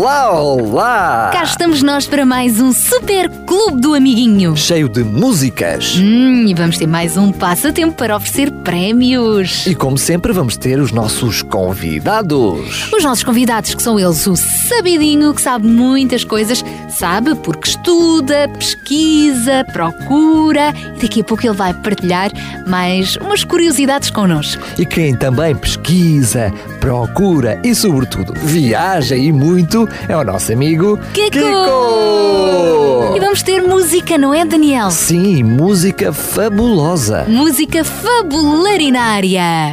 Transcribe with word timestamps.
Olá, 0.00 0.32
olá! 0.32 1.30
Cá 1.30 1.42
estamos 1.42 1.82
nós 1.82 2.06
para 2.06 2.24
mais 2.24 2.58
um 2.58 2.72
Super 2.72 3.28
Clube 3.44 3.82
do 3.82 3.92
Amiguinho. 3.92 4.56
Cheio 4.56 4.88
de 4.88 5.04
músicas. 5.04 5.94
Hum, 5.98 6.46
e 6.48 6.54
vamos 6.54 6.78
ter 6.78 6.86
mais 6.86 7.18
um 7.18 7.30
passatempo 7.30 7.92
para 7.92 8.16
oferecer 8.16 8.50
prémios. 8.50 9.66
E 9.66 9.74
como 9.74 9.98
sempre, 9.98 10.32
vamos 10.32 10.56
ter 10.56 10.80
os 10.80 10.90
nossos 10.90 11.42
convidados. 11.42 12.90
Os 12.90 13.04
nossos 13.04 13.22
convidados, 13.22 13.74
que 13.74 13.82
são 13.82 14.00
eles 14.00 14.26
o 14.26 14.34
Sabidinho, 14.36 15.34
que 15.34 15.42
sabe 15.42 15.66
muitas 15.66 16.24
coisas, 16.24 16.64
sabe 16.88 17.34
porque 17.34 17.68
estuda, 17.68 18.48
pesquisa, 18.56 19.66
procura 19.70 20.72
e 20.96 21.02
daqui 21.02 21.20
a 21.20 21.24
pouco 21.24 21.46
ele 21.46 21.54
vai 21.54 21.74
partilhar 21.74 22.30
mais 22.66 23.16
umas 23.16 23.44
curiosidades 23.44 24.08
connosco. 24.08 24.62
E 24.78 24.86
quem 24.86 25.14
também 25.14 25.54
pesquisa, 25.54 26.50
procura 26.80 27.60
e, 27.62 27.74
sobretudo, 27.74 28.32
viaja 28.34 29.14
e 29.14 29.30
muito 29.30 29.89
é 30.08 30.16
o 30.16 30.24
nosso 30.24 30.52
amigo 30.52 30.98
Kiko! 31.12 31.30
Kiko! 31.30 33.16
E 33.16 33.20
vamos 33.20 33.42
ter 33.42 33.60
música, 33.62 34.16
não 34.16 34.32
é, 34.32 34.44
Daniel? 34.44 34.90
Sim, 34.90 35.42
música 35.42 36.12
fabulosa. 36.12 37.24
Música 37.28 37.84
fabularinária. 37.84 39.72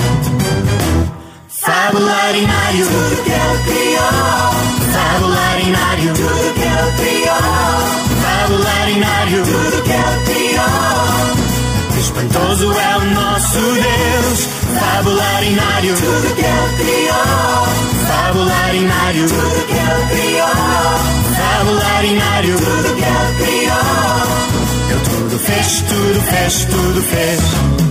Fabularinário, 1.61 2.87
tudo 2.87 3.23
que 3.23 3.29
ele 3.29 3.59
criou. 3.65 4.51
Fabularinário, 4.93 6.13
tudo 6.15 6.53
que 6.55 6.61
ele 6.61 6.91
criou. 6.97 7.37
Fabularinário, 8.23 9.43
tudo 9.43 9.83
que 9.83 9.91
ele 9.91 10.19
criou. 10.25 11.99
Espantoso 11.99 12.73
é 12.73 12.97
o 12.97 13.05
nosso 13.13 13.59
Deus. 13.59 14.47
Fabularinário, 14.79 15.95
tudo 15.97 16.35
que 16.35 16.41
ele 16.41 16.69
criou. 16.79 17.67
Fabularinário, 18.07 19.27
tudo 19.27 19.65
que 19.67 19.73
ele 19.73 20.03
criou. 20.09 21.11
Fabularinário, 21.37 22.55
tudo 22.57 22.95
que 22.95 23.03
ele 23.03 23.33
criou. 23.37 24.01
Ele 24.89 25.01
tudo 25.03 25.39
fez, 25.39 25.81
tudo 25.81 26.21
fez, 26.21 26.65
tudo 26.65 27.01
fez. 27.03 27.90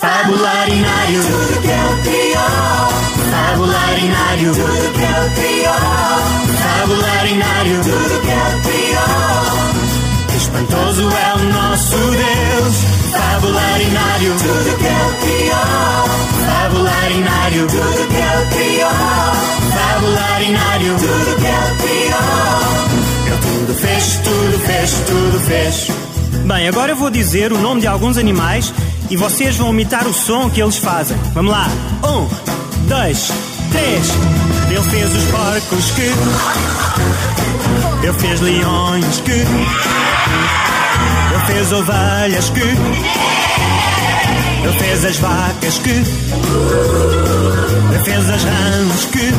Fabularinário, 0.00 1.20
tudo 1.22 1.60
que 1.60 1.68
ele 1.68 2.02
criou. 2.04 2.88
Fabularinário, 3.30 4.54
tudo 4.54 4.92
que 4.94 5.02
ele 5.02 5.30
criou. 5.36 5.74
Fabularinário, 6.56 7.80
tudo 7.82 8.20
que 8.22 8.30
ele 8.30 8.60
criou. 8.64 10.36
Espantoso 10.36 11.02
é 11.02 11.34
o 11.34 11.52
nosso 11.52 11.96
Deus. 11.96 12.74
Fabularinário, 13.12 14.32
tudo 14.38 14.78
que 14.78 14.86
ele 14.86 15.12
criou. 15.20 16.08
Fabularinário, 16.46 17.66
tudo 17.66 18.08
que 18.08 18.16
ele 18.16 18.46
criou. 18.54 19.30
Fabularinário, 19.76 20.96
tudo 20.96 21.36
que 21.36 21.46
ele 21.46 21.76
criou. 21.82 22.30
Ele 23.26 23.38
tudo 23.42 23.74
fez, 23.74 24.20
tudo 24.24 24.58
fez, 24.60 24.90
tudo 25.06 25.40
fez. 25.40 25.90
Bem, 26.46 26.68
agora 26.68 26.92
eu 26.92 26.96
vou 26.96 27.10
dizer 27.10 27.52
o 27.52 27.58
nome 27.58 27.82
de 27.82 27.86
alguns 27.86 28.16
animais 28.16 28.72
e 29.10 29.16
vocês 29.16 29.56
vão 29.56 29.70
imitar 29.70 30.06
o 30.06 30.14
som 30.14 30.48
que 30.48 30.62
eles 30.62 30.76
fazem. 30.76 31.16
Vamos 31.34 31.50
lá. 31.50 31.66
Um, 32.04 32.28
dois, 32.86 33.32
três. 33.72 34.08
Ele 34.70 34.82
fez 34.82 35.12
os 35.12 35.24
porcos 35.24 35.90
que. 35.90 36.12
Ele 38.06 38.12
fez 38.18 38.40
leões 38.40 39.20
que. 39.20 39.32
Ele 39.32 39.46
fez 41.46 41.72
ovelhas 41.72 42.50
que. 42.50 42.60
Ele 44.62 44.78
fez 44.78 45.04
as 45.04 45.16
vacas 45.18 45.78
que. 45.78 45.90
Ele 45.90 46.04
fez 48.04 48.30
as 48.30 48.44
rãs 48.44 49.04
que. 49.06 49.34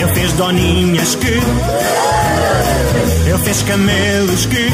Ele 0.00 0.14
fez 0.14 0.32
doninhas 0.34 1.16
que. 1.16 1.40
Ele 3.26 3.38
fez 3.42 3.62
camelos 3.62 4.46
que. 4.46 4.70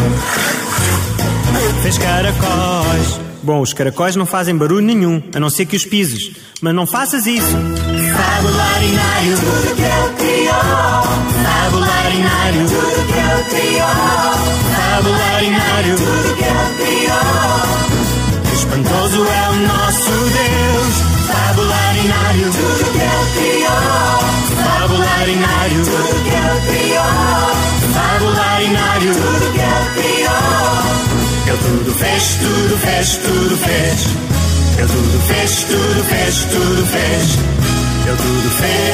Fez 1.87 1.99
caracóis. 1.99 3.21
Bom, 3.45 3.61
os 3.61 3.73
caracóis 3.73 4.17
não 4.17 4.27
fazem 4.27 4.56
barulho 4.56 4.85
nenhum, 4.85 5.23
a 5.33 5.38
não 5.38 5.49
ser 5.49 5.67
que 5.67 5.77
os 5.77 5.85
pises. 5.85 6.33
Mas 6.61 6.75
não 6.75 6.85
faças 6.85 7.29
isso. 7.29 7.47
Fabularinário, 7.47 9.37
tudo 9.38 9.77
que 9.77 9.83
ele 9.83 10.15
criou. 10.19 11.05
Fabularinário, 11.47 12.67
tudo 12.67 13.06
que 13.06 13.19
ele 13.23 13.44
criou. 13.55 13.87
Fabularinário, 14.75 15.97
tudo 15.97 16.35
que 16.35 16.43
ele 16.43 16.75
criou. 16.83 18.53
Espantoso 18.53 19.25
é 19.25 19.49
o 19.49 19.55
nosso 19.69 20.11
Deus. 20.11 20.94
Fabularinário, 21.31 22.50
tudo 22.50 22.82
que 22.91 22.99
ele 22.99 23.27
criou. 23.37 24.27
Fabularinário, 24.65 25.85
tudo 25.85 26.19
que 26.25 26.35
ele 26.35 26.59
criou. 26.67 27.55
Fabularinário, 27.94 29.15
tudo 29.15 29.23
que 29.23 29.31
ele 29.31 29.50
criou. 29.50 29.56
Tudo 31.67 31.93
fez, 31.95 32.37
tudo 32.37 32.79
fez, 32.79 33.17
tudo 33.17 33.57
fez. 33.57 34.07
Ele 34.79 34.87
tudo 34.87 35.19
fez, 35.27 35.65
tudo 35.65 36.05
fez, 36.05 36.45
tudo 36.45 36.87
fez. 36.87 37.39
Ele 38.07 38.17
tudo 38.23 38.51
fez, 38.51 38.87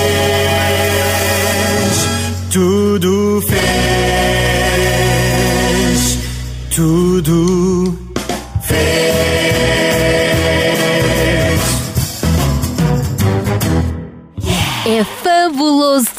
tudo 2.51 3.43
fez, 3.47 3.61
tudo 6.71 7.99
fez. 7.99 8.12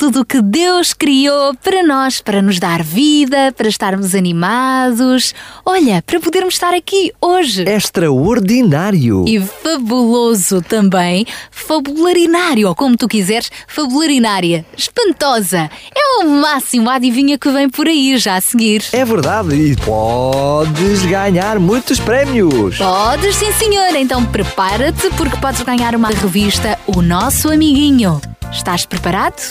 Tudo 0.04 0.20
o 0.20 0.26
que 0.26 0.42
Deus 0.42 0.92
criou 0.92 1.56
para 1.64 1.82
nós, 1.82 2.20
para 2.20 2.42
nos 2.42 2.60
dar 2.60 2.84
vida, 2.84 3.54
para 3.56 3.70
estarmos 3.70 4.14
animados. 4.14 5.34
Olha, 5.66 6.04
para 6.06 6.20
podermos 6.20 6.56
estar 6.56 6.74
aqui 6.74 7.14
hoje. 7.22 7.64
Extraordinário! 7.64 9.24
E 9.26 9.40
fabuloso 9.40 10.62
também. 10.62 11.26
Fabularinário, 11.50 12.68
ou 12.68 12.76
como 12.76 12.98
tu 12.98 13.08
quiseres, 13.08 13.50
fabularinária. 13.66 14.66
Espantosa. 14.76 15.70
É 15.96 16.22
o 16.22 16.28
máximo 16.28 16.90
adivinha 16.90 17.38
que 17.38 17.50
vem 17.50 17.70
por 17.70 17.88
aí 17.88 18.18
já 18.18 18.36
a 18.36 18.42
seguir. 18.42 18.84
É 18.92 19.06
verdade, 19.06 19.56
e 19.56 19.74
podes 19.78 21.06
ganhar 21.06 21.60
muitos 21.60 22.02
prémios. 22.02 22.78
Podes, 22.78 23.38
sim, 23.38 23.54
senhor. 23.54 23.96
Então 23.96 24.26
prepara-te 24.26 25.10
porque 25.12 25.38
podes 25.38 25.62
ganhar 25.62 25.96
uma 25.96 26.10
revista 26.10 26.78
O 26.88 27.02
Nosso 27.02 27.50
Amiguinho. 27.50 28.20
Estás 28.52 28.86
preparado? 28.86 29.42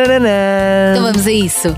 Então 0.00 1.04
vamos 1.04 1.26
a 1.26 1.32
isso. 1.32 1.76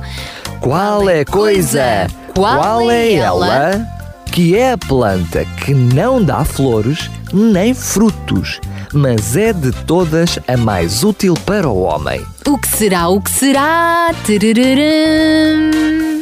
Qual 0.61 1.09
é 1.09 1.21
a 1.21 1.25
coisa? 1.25 2.07
Qual 2.35 2.91
é 2.91 3.15
ela? 3.15 3.87
Que 4.27 4.57
é 4.57 4.73
a 4.73 4.79
planta 4.79 5.45
que 5.45 5.75
não 5.75 6.23
dá 6.23 6.45
flores 6.45 7.11
nem 7.33 7.75
frutos, 7.75 8.61
mas 8.93 9.37
é 9.37 9.53
de 9.53 9.73
todas 9.85 10.39
a 10.49 10.57
mais 10.57 11.05
útil 11.05 11.35
para 11.45 11.69
o 11.69 11.83
homem. 11.83 12.25
O 12.47 12.59
que 12.59 12.69
será? 12.69 13.09
O 13.09 13.21
que 13.21 13.31
será? 13.31 14.11
Tarararam. 14.27 15.71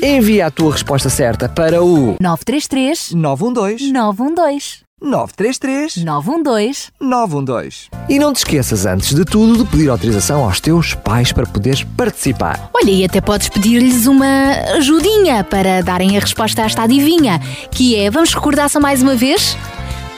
Envia 0.03 0.47
a 0.47 0.51
tua 0.51 0.73
resposta 0.73 1.09
certa 1.09 1.49
para 1.49 1.83
o 1.83 2.17
933 2.21 3.13
912 3.13 3.93
912 3.93 4.92
933 5.03 6.05
912 6.05 6.93
912. 7.01 7.89
E 8.09 8.19
não 8.19 8.33
te 8.33 8.37
esqueças, 8.37 8.87
antes 8.87 9.15
de 9.15 9.25
tudo, 9.25 9.65
de 9.65 9.71
pedir 9.71 9.91
autorização 9.91 10.45
aos 10.45 10.61
teus 10.61 10.95
pais 10.95 11.33
para 11.33 11.45
poderes 11.45 11.83
participar. 11.83 12.71
Olha, 12.73 12.91
e 12.91 13.05
até 13.05 13.21
podes 13.21 13.49
pedir-lhes 13.49 14.07
uma 14.07 14.53
ajudinha 14.77 15.43
para 15.43 15.83
darem 15.83 16.17
a 16.17 16.21
resposta 16.21 16.63
a 16.63 16.67
esta 16.67 16.83
adivinha, 16.83 17.41
que 17.71 17.97
é, 17.97 18.11
vamos 18.11 18.33
recordar 18.33 18.71
só 18.71 18.79
mais 18.79 19.03
uma 19.03 19.17
vez? 19.17 19.57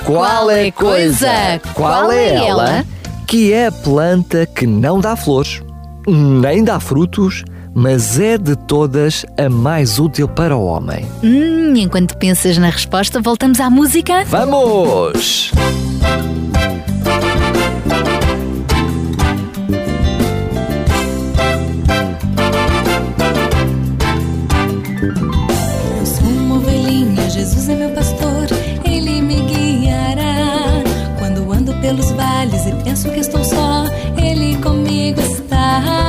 Qual 0.04 0.50
é 0.50 0.68
a 0.68 0.72
coisa? 0.72 1.60
Qual 1.72 2.12
é 2.12 2.34
ela? 2.46 2.84
Que 3.26 3.52
é 3.52 3.68
a 3.68 3.72
planta 3.72 4.44
que 4.44 4.66
não 4.66 5.00
dá 5.00 5.16
flores, 5.16 5.62
nem 6.06 6.62
dá 6.62 6.78
frutos, 6.78 7.42
mas 7.74 8.18
é 8.20 8.38
de 8.38 8.54
todas 8.54 9.26
a 9.36 9.48
mais 9.48 9.98
útil 9.98 10.28
para 10.28 10.56
o 10.56 10.64
homem. 10.64 11.04
Hum, 11.22 11.74
enquanto 11.76 12.16
pensas 12.16 12.56
na 12.56 12.70
resposta, 12.70 13.20
voltamos 13.20 13.60
à 13.60 13.68
música? 13.68 14.24
Vamos! 14.26 15.50
Eu 25.98 26.06
sou 26.06 26.28
uma 26.28 26.56
ovelhinha, 26.56 27.28
Jesus 27.28 27.68
é 27.68 27.74
meu 27.74 27.90
pastor, 27.90 28.46
ele 28.84 29.20
me 29.20 29.40
guiará. 29.42 30.82
Quando 31.18 31.52
ando 31.52 31.74
pelos 31.80 32.10
vales 32.12 32.66
e 32.66 32.72
penso 32.84 33.10
que 33.10 33.20
estou 33.20 33.42
só, 33.42 33.84
ele 34.16 34.56
comigo 34.62 35.20
está. 35.20 36.03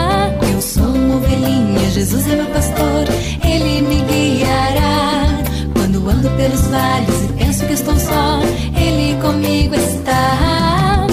Sou 0.66 0.84
uma 0.84 1.18
ovelhinha, 1.18 1.92
Jesus 1.92 2.28
é 2.28 2.36
meu 2.38 2.48
pastor, 2.48 3.06
ele 3.48 3.84
me 3.84 4.02
guiará. 4.02 5.44
Quando 5.74 6.10
ando 6.10 6.28
pelos 6.32 6.62
vales 6.62 7.24
e 7.24 7.34
penso 7.34 7.66
que 7.68 7.74
estou 7.74 7.96
só, 7.96 8.40
ele 8.76 9.16
comigo 9.22 9.76
está. 9.76 11.06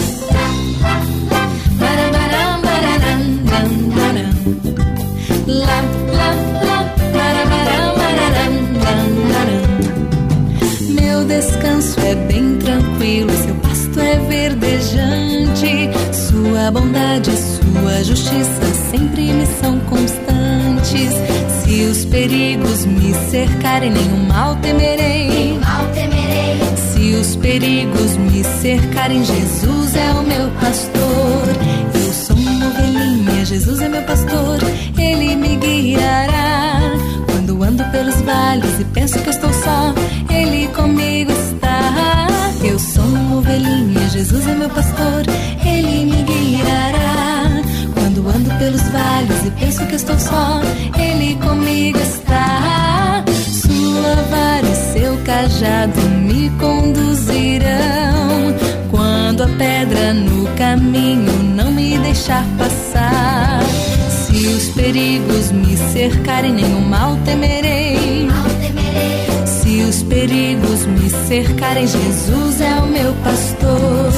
Meu 10.89 11.25
descanso 11.27 12.01
é 12.01 12.15
bem 12.15 12.57
tranquilo, 12.57 13.31
seu 13.33 13.55
pasto 13.57 14.01
é 14.01 14.17
verdejante. 14.29 16.02
Sua 16.43 16.73
bondade 16.73 17.31
e 17.31 17.37
sua 17.37 18.03
justiça 18.03 18.67
sempre 18.91 19.33
me 19.33 19.47
são 19.61 19.79
constantes. 19.79 21.13
Se 21.63 21.85
os 21.85 22.05
perigos 22.07 22.85
me 22.85 23.15
cercarem, 23.31 23.93
nenhum 23.93 24.27
mal 24.27 24.57
temerei. 24.57 25.61
Se 26.75 27.15
os 27.15 27.37
perigos 27.37 28.17
me 28.17 28.43
cercarem, 28.61 29.25
Jesus 29.25 29.95
é 29.95 30.11
o 30.15 30.23
meu 30.25 30.51
pastor. 30.61 31.45
Eu 31.95 32.13
sou 32.13 32.37
uma 32.37 32.67
ovelhinha, 32.67 33.45
Jesus 33.45 33.81
é 33.81 33.89
meu 33.89 34.03
pastor, 34.03 34.59
ele 34.99 35.37
me 35.37 35.57
guiará. 35.57 36.81
Quando 37.31 37.63
ando 37.63 37.85
pelos 37.93 38.21
vales 38.23 38.81
e 38.81 38.85
penso 38.87 39.17
que 39.21 39.31
estou 39.31 39.53
só, 39.53 39.95
ele 40.29 40.67
comigo 40.75 41.31
está. 41.31 42.51
Eu 42.65 42.79
sou 42.81 43.05
uma 43.05 43.39
ovelhinha, 43.39 44.09
Jesus 44.09 44.47
é 44.49 44.55
meu 44.55 44.71
pastor, 44.71 45.25
penso 49.83 49.87
que 49.87 49.95
estou 49.97 50.19
só, 50.19 50.61
ele 50.99 51.37
comigo 51.37 51.99
está. 51.99 53.25
Sua 53.37 54.15
vara 54.31 54.67
e 54.67 54.93
seu 54.93 55.17
cajado 55.25 56.01
me 56.01 56.51
conduzirão. 56.51 57.71
Quando 58.91 59.43
a 59.45 59.49
pedra 59.49 60.13
no 60.13 60.47
caminho 60.57 61.33
não 61.55 61.73
me 61.73 61.99
deixar 61.99 62.45
passar. 62.59 63.61
Se 64.11 64.47
os 64.47 64.69
perigos 64.71 65.51
me 65.53 65.77
cercarem, 65.93 66.53
nenhum 66.53 66.81
mal 66.81 67.17
temerei. 67.25 68.29
Se 69.47 69.83
os 69.83 70.03
perigos 70.03 70.87
me 70.87 71.09
cercarem, 71.27 71.87
Jesus 71.87 72.61
é 72.61 72.75
o 72.75 72.87
meu 72.87 73.13
pastor. 73.25 74.13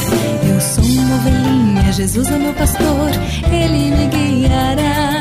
Eu 0.49 0.60
sou 0.60 0.84
uma 0.84 1.17
ovelhinha, 1.17 1.93
Jesus 1.93 2.28
é 2.28 2.38
meu 2.38 2.52
pastor, 2.55 3.10
ele 3.52 3.90
me 3.94 4.06
guiará. 4.08 5.13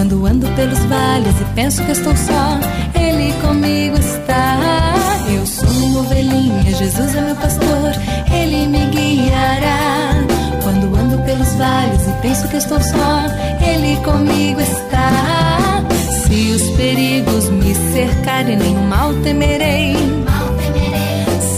Quando 0.00 0.24
ando 0.24 0.46
pelos 0.56 0.78
vales 0.86 1.38
e 1.42 1.44
penso 1.54 1.84
que 1.84 1.92
estou 1.92 2.16
só, 2.16 2.58
ele 2.98 3.34
comigo 3.42 3.98
está. 3.98 4.94
Eu 5.30 5.46
sou 5.46 5.68
uma 5.68 6.00
ovelhinha, 6.00 6.74
Jesus 6.74 7.14
é 7.14 7.20
meu 7.20 7.36
pastor, 7.36 7.92
ele 8.32 8.66
me 8.68 8.86
guiará. 8.86 10.14
Quando 10.62 10.96
ando 10.96 11.22
pelos 11.24 11.54
vales 11.56 12.00
e 12.08 12.22
penso 12.22 12.48
que 12.48 12.56
estou 12.56 12.80
só, 12.80 13.26
ele 13.62 14.02
comigo 14.02 14.62
está. 14.62 15.84
Se 16.24 16.50
os 16.52 16.70
perigos 16.78 17.50
me 17.50 17.74
cercarem, 17.92 18.56
nenhum 18.56 18.86
mal 18.86 19.12
temerei. 19.22 19.96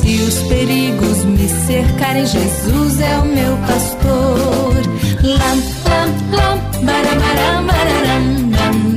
Se 0.00 0.16
os 0.16 0.42
perigos 0.48 1.24
me 1.26 1.48
cercarem, 1.48 2.26
Jesus 2.26 3.00
é 3.00 3.18
o 3.18 3.24
meu 3.24 3.56
pastor. 3.58 4.82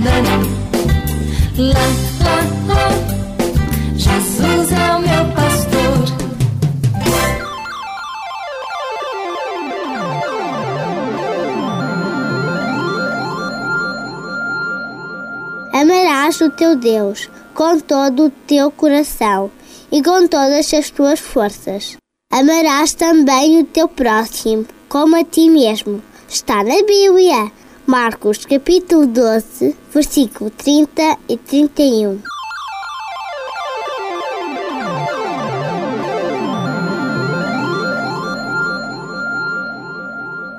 Lam, 0.05 0.21
lam, 1.57 1.81
lam, 2.67 2.93
Jesus 3.97 4.71
é 4.71 4.95
o 4.95 4.99
meu 4.99 5.25
pastor. 5.33 6.05
Amarás 15.73 16.39
o 16.39 16.51
teu 16.51 16.75
Deus 16.75 17.27
com 17.55 17.79
todo 17.79 18.25
o 18.25 18.29
teu 18.29 18.69
coração 18.69 19.49
e 19.91 20.03
com 20.03 20.27
todas 20.27 20.71
as 20.71 20.91
tuas 20.91 21.19
forças. 21.19 21.97
Amarás 22.31 22.93
também 22.93 23.59
o 23.59 23.63
teu 23.63 23.87
próximo 23.87 24.67
como 24.87 25.15
a 25.15 25.23
ti 25.23 25.49
mesmo. 25.49 26.03
Está 26.29 26.63
na 26.63 26.75
Bíblia. 26.83 27.64
Marcos 27.87 28.47
capítulo 28.47 29.05
12, 29.05 29.75
versículo 29.93 30.49
30 30.49 31.19
e 31.29 31.37
31. 31.37 32.34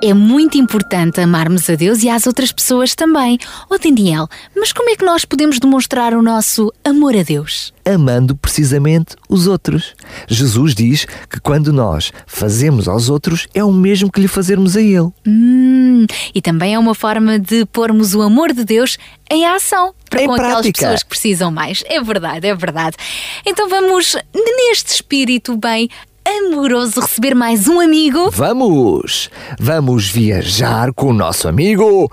É 0.03 0.13
muito 0.13 0.57
importante 0.57 1.19
amarmos 1.19 1.69
a 1.69 1.75
Deus 1.75 2.03
e 2.03 2.09
às 2.09 2.27
outras 2.27 2.51
pessoas 2.51 2.93
também. 2.93 3.39
Oh 3.69 3.77
Daniel, 3.77 4.27
mas 4.55 4.71
como 4.71 4.89
é 4.89 4.95
que 4.95 5.03
nós 5.03 5.25
podemos 5.25 5.59
demonstrar 5.59 6.13
o 6.13 6.21
nosso 6.21 6.71
amor 6.85 7.15
a 7.15 7.23
Deus? 7.23 7.73
amando 7.87 8.35
precisamente 8.35 9.15
os 9.29 9.47
outros. 9.47 9.95
Jesus 10.27 10.75
diz 10.75 11.05
que 11.29 11.39
quando 11.39 11.71
nós 11.71 12.11
fazemos 12.25 12.87
aos 12.87 13.09
outros 13.09 13.47
é 13.53 13.63
o 13.63 13.71
mesmo 13.71 14.11
que 14.11 14.19
lhe 14.19 14.27
fazermos 14.27 14.75
a 14.75 14.81
Ele. 14.81 15.09
Hum, 15.25 16.05
e 16.35 16.41
também 16.41 16.73
é 16.73 16.79
uma 16.79 16.93
forma 16.93 17.39
de 17.39 17.65
pormos 17.67 18.13
o 18.13 18.21
amor 18.21 18.51
de 18.53 18.65
Deus 18.65 18.97
em 19.29 19.45
ação 19.45 19.93
para 20.09 20.21
Em 20.21 20.27
com 20.27 20.33
aquelas 20.33 20.53
prática. 20.53 20.79
pessoas 20.81 21.03
que 21.03 21.09
precisam 21.09 21.51
mais. 21.51 21.83
É 21.85 22.01
verdade, 22.01 22.47
é 22.47 22.55
verdade. 22.55 22.97
Então 23.45 23.69
vamos, 23.69 24.15
neste 24.33 24.93
espírito 24.93 25.55
bem 25.55 25.89
amoroso, 26.27 26.99
receber 26.99 27.33
mais 27.33 27.67
um 27.67 27.79
amigo. 27.79 28.29
Vamos! 28.31 29.29
Vamos 29.59 30.09
viajar 30.09 30.91
com 30.93 31.07
o 31.07 31.13
nosso 31.13 31.47
amigo 31.47 32.11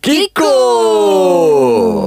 Kiko! 0.00 0.44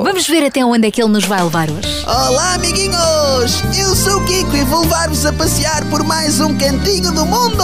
Vamos 0.04 0.28
ver 0.28 0.46
até 0.46 0.64
onde 0.66 0.88
é 0.88 0.92
que 0.92 1.02
ele 1.02 1.12
nos 1.12 1.26
vai 1.26 1.44
levar 1.44 1.70
hoje. 1.70 2.06
Olá, 2.06 2.54
amiguinhos! 2.56 3.62
Eu 3.78 3.96
sou 3.96 4.18
o 4.22 4.26
Kiko 4.26 4.56
e 4.56 4.64
vou 4.64 4.82
levar-vos 4.82 5.26
a 5.26 5.34
passear 5.34 5.84
por 5.90 6.04
mais 6.04 6.40
um 6.40 6.58
cantinho 6.58 7.12
do 7.12 7.26
mundo! 7.26 7.64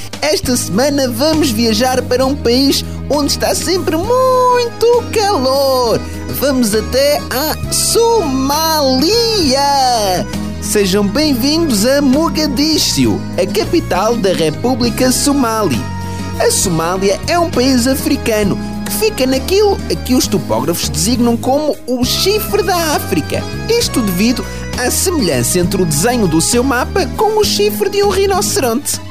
Esta 0.21 0.55
semana 0.55 1.09
vamos 1.09 1.49
viajar 1.49 1.99
para 2.03 2.23
um 2.23 2.35
país 2.35 2.85
onde 3.09 3.31
está 3.31 3.55
sempre 3.55 3.97
muito 3.97 5.03
calor. 5.11 5.99
Vamos 6.39 6.75
até 6.75 7.17
a 7.17 7.73
Somália. 7.73 9.09
Sejam 10.61 11.07
bem-vindos 11.07 11.87
a 11.87 12.03
Mogadíscio, 12.03 13.19
a 13.35 13.47
capital 13.51 14.15
da 14.15 14.31
República 14.31 15.11
Somali. 15.11 15.81
A 16.39 16.51
Somália 16.51 17.19
é 17.27 17.39
um 17.39 17.49
país 17.49 17.87
africano 17.87 18.57
que 18.85 18.91
fica 18.91 19.25
naquilo 19.25 19.75
a 19.91 19.95
que 19.95 20.13
os 20.13 20.27
topógrafos 20.27 20.87
designam 20.87 21.35
como 21.35 21.75
o 21.87 22.05
chifre 22.05 22.61
da 22.61 22.95
África. 22.95 23.43
Isto 23.67 23.99
devido 24.01 24.45
à 24.77 24.91
semelhança 24.91 25.57
entre 25.57 25.81
o 25.81 25.85
desenho 25.85 26.27
do 26.27 26.39
seu 26.39 26.63
mapa 26.63 27.07
com 27.17 27.39
o 27.39 27.43
chifre 27.43 27.89
de 27.89 28.03
um 28.03 28.09
rinoceronte. 28.09 29.10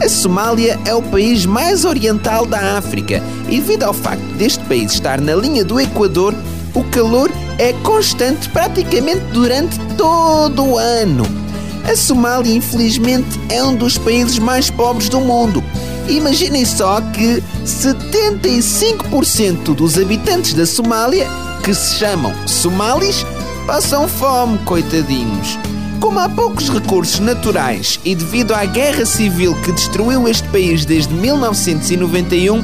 A 0.00 0.08
Somália 0.08 0.78
é 0.84 0.94
o 0.94 1.02
país 1.02 1.46
mais 1.46 1.84
oriental 1.84 2.46
da 2.46 2.78
África 2.78 3.22
e, 3.48 3.60
devido 3.60 3.84
ao 3.84 3.94
facto 3.94 4.24
deste 4.36 4.64
país 4.64 4.92
estar 4.92 5.20
na 5.20 5.34
linha 5.34 5.64
do 5.64 5.80
Equador, 5.80 6.34
o 6.74 6.82
calor 6.84 7.30
é 7.58 7.72
constante 7.84 8.48
praticamente 8.48 9.20
durante 9.32 9.78
todo 9.96 10.64
o 10.64 10.78
ano. 10.78 11.24
A 11.84 11.96
Somália, 11.96 12.54
infelizmente, 12.54 13.40
é 13.48 13.62
um 13.62 13.74
dos 13.74 13.98
países 13.98 14.38
mais 14.38 14.70
pobres 14.70 15.08
do 15.08 15.20
mundo. 15.20 15.62
Imaginem 16.08 16.64
só 16.64 17.00
que 17.00 17.42
75% 17.64 19.74
dos 19.74 19.98
habitantes 19.98 20.54
da 20.54 20.66
Somália, 20.66 21.28
que 21.62 21.74
se 21.74 21.96
chamam 21.96 22.32
somalis, 22.46 23.24
passam 23.66 24.08
fome, 24.08 24.58
coitadinhos. 24.58 25.58
Como 26.02 26.18
há 26.18 26.28
poucos 26.28 26.68
recursos 26.68 27.20
naturais 27.20 28.00
e 28.04 28.16
devido 28.16 28.52
à 28.52 28.64
guerra 28.64 29.06
civil 29.06 29.54
que 29.62 29.70
destruiu 29.70 30.26
este 30.26 30.48
país 30.48 30.84
desde 30.84 31.14
1991, 31.14 32.60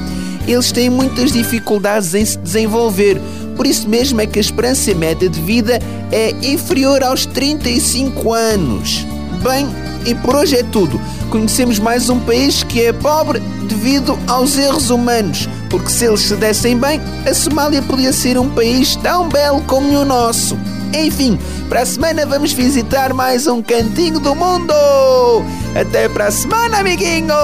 eles 0.49 0.73
têm 0.73 0.91
muitas 0.91 1.31
dificuldades 1.31 2.15
em 2.15 2.25
se 2.25 2.37
desenvolver. 2.37 3.21
Por 3.55 3.65
isso 3.65 3.89
mesmo 3.89 4.21
é 4.21 4.27
que 4.27 4.41
a 4.41 4.43
esperança 4.43 4.93
média 4.93 5.29
de 5.29 5.41
vida 5.41 5.79
é 6.11 6.31
inferior 6.43 7.05
aos 7.05 7.27
35 7.27 8.35
anos. 8.35 9.07
Bem, 9.41 9.69
e 10.05 10.17
por 10.17 10.35
hoje 10.35 10.57
é 10.57 10.65
tudo. 10.65 11.01
Conhecemos 11.31 11.79
mais 11.79 12.11
um 12.11 12.19
país 12.19 12.65
que 12.65 12.83
é 12.83 12.93
pobre 12.93 13.39
devido 13.69 14.19
aos 14.27 14.59
erros 14.59 14.91
humanos, 14.91 15.49
porque 15.71 15.91
se 15.91 16.07
eles 16.07 16.23
se 16.23 16.35
dessem 16.35 16.77
bem, 16.77 17.01
a 17.25 17.33
Somália 17.33 17.83
podia 17.83 18.13
ser 18.13 18.37
um 18.37 18.51
país 18.51 18.97
tão 18.97 19.29
belo 19.29 19.63
como 19.63 19.97
o 19.97 20.05
nosso. 20.05 20.59
Enfim, 20.93 21.39
para 21.69 21.83
a 21.83 21.87
semana 21.87 22.25
vamos 22.27 22.53
visitar 22.53 23.13
mais 23.13 23.47
um 23.47 23.63
cantinho 23.63 24.19
do 24.21 24.35
mundo. 24.35 24.75
Até 25.75 26.09
para 26.09 26.27
a 26.27 26.31
semana, 26.31 26.79
amiguinho! 26.79 27.35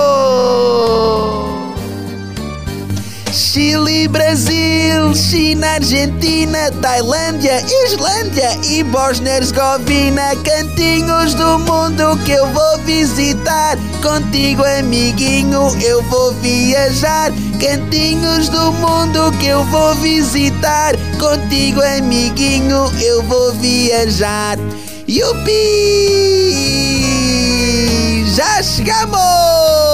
Chile, 3.35 4.07
Brasil, 4.07 5.13
China, 5.13 5.67
Argentina, 5.73 6.71
Tailândia, 6.81 7.61
Islândia 7.85 8.49
e 8.71 8.85
Bósnia-Herzegovina, 8.85 10.37
cantinhos 10.45 11.35
do 11.35 11.59
mundo 11.59 12.17
que 12.25 12.31
eu 12.31 12.47
vou 12.53 12.79
visitar. 12.85 13.77
Contigo, 14.01 14.63
amiguinho, 14.63 15.63
eu 15.83 16.01
vou 16.05 16.33
viajar. 16.35 17.33
Cantinhos 17.61 18.49
do 18.49 18.73
mundo 18.75 19.37
que 19.41 19.47
eu 19.47 19.65
vou 19.65 19.97
visitar. 19.97 20.95
Contigo, 21.19 21.83
amiguinho, 21.83 22.89
eu 23.03 23.21
vou 23.25 23.53
viajar. 23.55 24.57
Yupi! 25.09 25.53
Já 28.37 28.63
chegamos! 28.63 29.94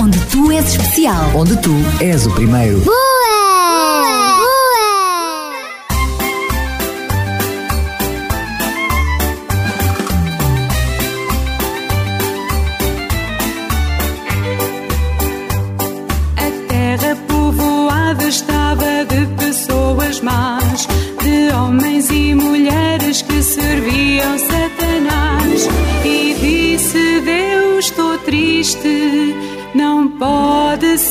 Onde 0.00 0.18
tu 0.30 0.52
és 0.52 0.64
especial. 0.64 1.34
Onde 1.34 1.56
tu 1.56 1.74
és 2.00 2.26
o 2.26 2.30
primeiro. 2.30 2.78
Boa! 2.80 3.37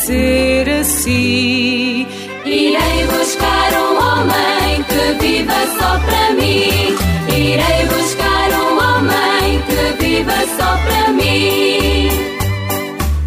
Ser 0.08 0.70
assim. 0.70 2.08
Irei 2.46 3.00
buscar 3.12 3.72
um 3.84 3.92
homem 4.06 4.84
que 4.90 5.06
viva 5.22 5.60
só 5.78 6.00
para 6.06 6.32
mim. 6.40 6.96
Irei 7.28 7.82
buscar 7.94 8.50
um 8.64 8.72
homem 8.86 9.62
que 9.68 10.02
viva 10.02 10.40
só 10.58 10.70
para 10.86 11.12
mim. 11.12 12.10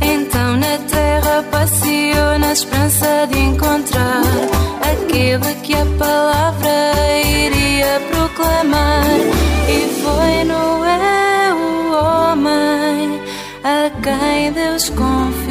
Então 0.00 0.56
na 0.56 0.78
terra 0.96 1.44
passeou 1.50 2.38
na 2.38 2.52
esperança 2.54 3.28
de 3.30 3.38
encontrar 3.38 4.22
aquele 4.90 5.54
que 5.62 5.74
a 5.74 5.86
palavra 5.98 6.76
iria 7.44 8.00
proclamar. 8.10 9.04
E 9.68 9.78
foi 10.00 10.44
Noé 10.44 11.52
o 11.52 11.92
homem 11.92 13.20
a 13.62 13.90
quem 14.02 14.52
Deus 14.52 14.88
confiou. 14.88 15.49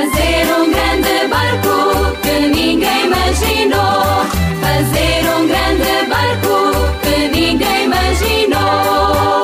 Fazer 0.00 0.46
um 0.58 0.70
grande 0.70 1.28
barco 1.28 2.16
que 2.22 2.46
ninguém 2.48 3.04
imaginou. 3.04 4.24
Fazer 4.62 5.20
um 5.36 5.46
grande 5.46 6.08
barco 6.08 6.56
que 7.02 7.28
ninguém 7.28 7.84
imaginou. 7.84 9.42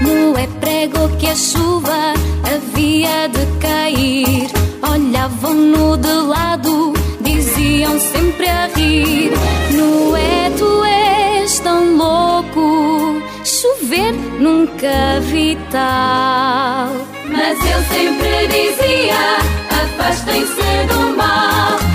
Noé 0.00 0.46
pregou 0.60 1.08
que 1.18 1.26
a 1.26 1.34
chuva 1.34 2.14
havia 2.54 3.28
de 3.30 3.44
cair. 3.58 4.48
Olhavam-no 4.80 5.96
de 5.96 6.12
lado, 6.12 6.92
diziam 7.20 7.98
sempre 7.98 8.46
a 8.46 8.68
rir: 8.76 9.32
Noé, 9.72 10.52
tu 10.56 10.84
és 10.84 11.58
tão 11.58 11.96
louco, 11.96 13.20
chover 13.44 14.12
nunca 14.38 15.18
vi 15.20 15.58
tal. 15.72 17.11
Mas 17.32 17.58
ele 17.64 17.84
sempre 17.86 18.46
dizia: 18.48 19.38
Afastem-se 19.70 20.86
do 20.88 21.16
mal. 21.16 21.91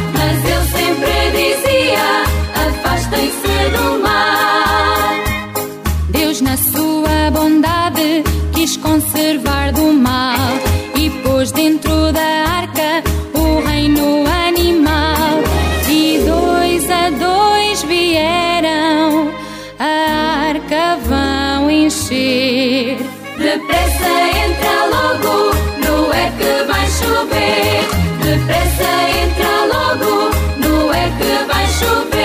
Logo, 29.87 30.29
não 30.57 30.93
é 30.93 31.09
que 31.17 31.45
vai 31.45 31.67
chover. 31.67 32.16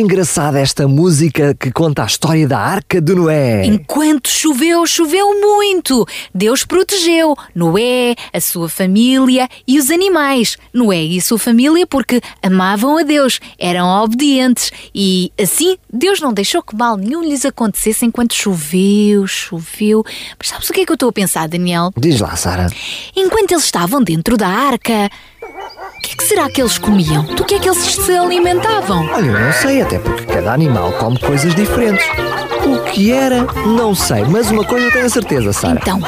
Engraçada 0.00 0.58
esta 0.58 0.88
música 0.88 1.54
que 1.54 1.70
conta 1.70 2.02
a 2.02 2.06
história 2.06 2.48
da 2.48 2.58
Arca 2.58 3.00
de 3.00 3.14
Noé. 3.14 3.64
Enquanto 3.64 4.28
choveu, 4.28 4.86
choveu 4.86 5.40
muito. 5.40 6.06
Deus 6.34 6.64
protegeu 6.64 7.36
Noé, 7.54 8.14
a 8.32 8.40
sua 8.40 8.68
família 8.68 9.48
e 9.66 9.78
os 9.78 9.90
animais. 9.90 10.56
Noé 10.72 11.04
e 11.04 11.18
a 11.18 11.22
sua 11.22 11.38
família 11.38 11.86
porque 11.86 12.20
amavam 12.42 12.98
a 12.98 13.02
Deus, 13.02 13.40
eram 13.58 13.86
obedientes 14.02 14.70
e 14.94 15.32
assim 15.40 15.76
Deus 15.92 16.20
não 16.20 16.32
deixou 16.32 16.62
que 16.62 16.74
mal 16.74 16.96
nenhum 16.96 17.22
lhes 17.22 17.44
acontecesse 17.44 18.04
enquanto 18.04 18.34
choveu, 18.34 19.26
choveu. 19.26 20.04
Mas 20.38 20.48
sabes 20.48 20.70
o 20.70 20.72
que 20.72 20.80
é 20.80 20.86
que 20.86 20.92
eu 20.92 20.94
estou 20.94 21.10
a 21.10 21.12
pensar, 21.12 21.48
Daniel? 21.48 21.92
Diz 21.96 22.20
lá, 22.20 22.34
Sara. 22.36 22.66
Enquanto 23.14 23.52
eles 23.52 23.64
estavam 23.64 24.02
dentro 24.02 24.36
da 24.36 24.48
arca, 24.48 25.10
o 25.50 26.00
que, 26.00 26.12
é 26.12 26.16
que 26.16 26.24
será 26.24 26.48
que 26.48 26.60
eles 26.60 26.78
comiam? 26.78 27.24
Do 27.24 27.44
que 27.44 27.54
é 27.54 27.58
que 27.58 27.68
eles 27.68 27.78
se 27.78 28.16
alimentavam? 28.16 29.06
Olha, 29.12 29.26
eu 29.26 29.40
não 29.40 29.52
sei, 29.52 29.82
até 29.82 29.98
porque 29.98 30.24
cada 30.24 30.52
animal 30.52 30.92
come 30.92 31.18
coisas 31.18 31.54
diferentes. 31.54 32.04
O 32.64 32.78
que 32.90 33.10
era, 33.12 33.46
não 33.66 33.94
sei, 33.94 34.24
mas 34.24 34.50
uma 34.50 34.64
coisa 34.64 34.90
tenho 34.90 35.06
a 35.06 35.08
certeza, 35.08 35.52
Sara. 35.52 35.80
Então, 35.80 36.00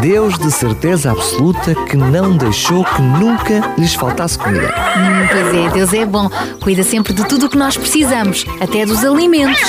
Deus 0.00 0.38
de 0.38 0.50
certeza 0.50 1.10
absoluta 1.12 1.74
que 1.86 1.96
não 1.96 2.36
deixou 2.36 2.84
que 2.84 3.02
nunca 3.02 3.74
lhes 3.76 3.94
faltasse 3.94 4.38
comida. 4.38 4.68
Hum, 4.96 5.28
pois 5.30 5.54
é, 5.54 5.70
Deus 5.70 5.92
é 5.92 6.06
bom. 6.06 6.28
Cuida 6.60 6.82
sempre 6.82 7.12
de 7.12 7.24
tudo 7.26 7.46
o 7.46 7.48
que 7.48 7.56
nós 7.58 7.76
precisamos, 7.76 8.44
até 8.60 8.86
dos 8.86 9.04
alimentos. 9.04 9.60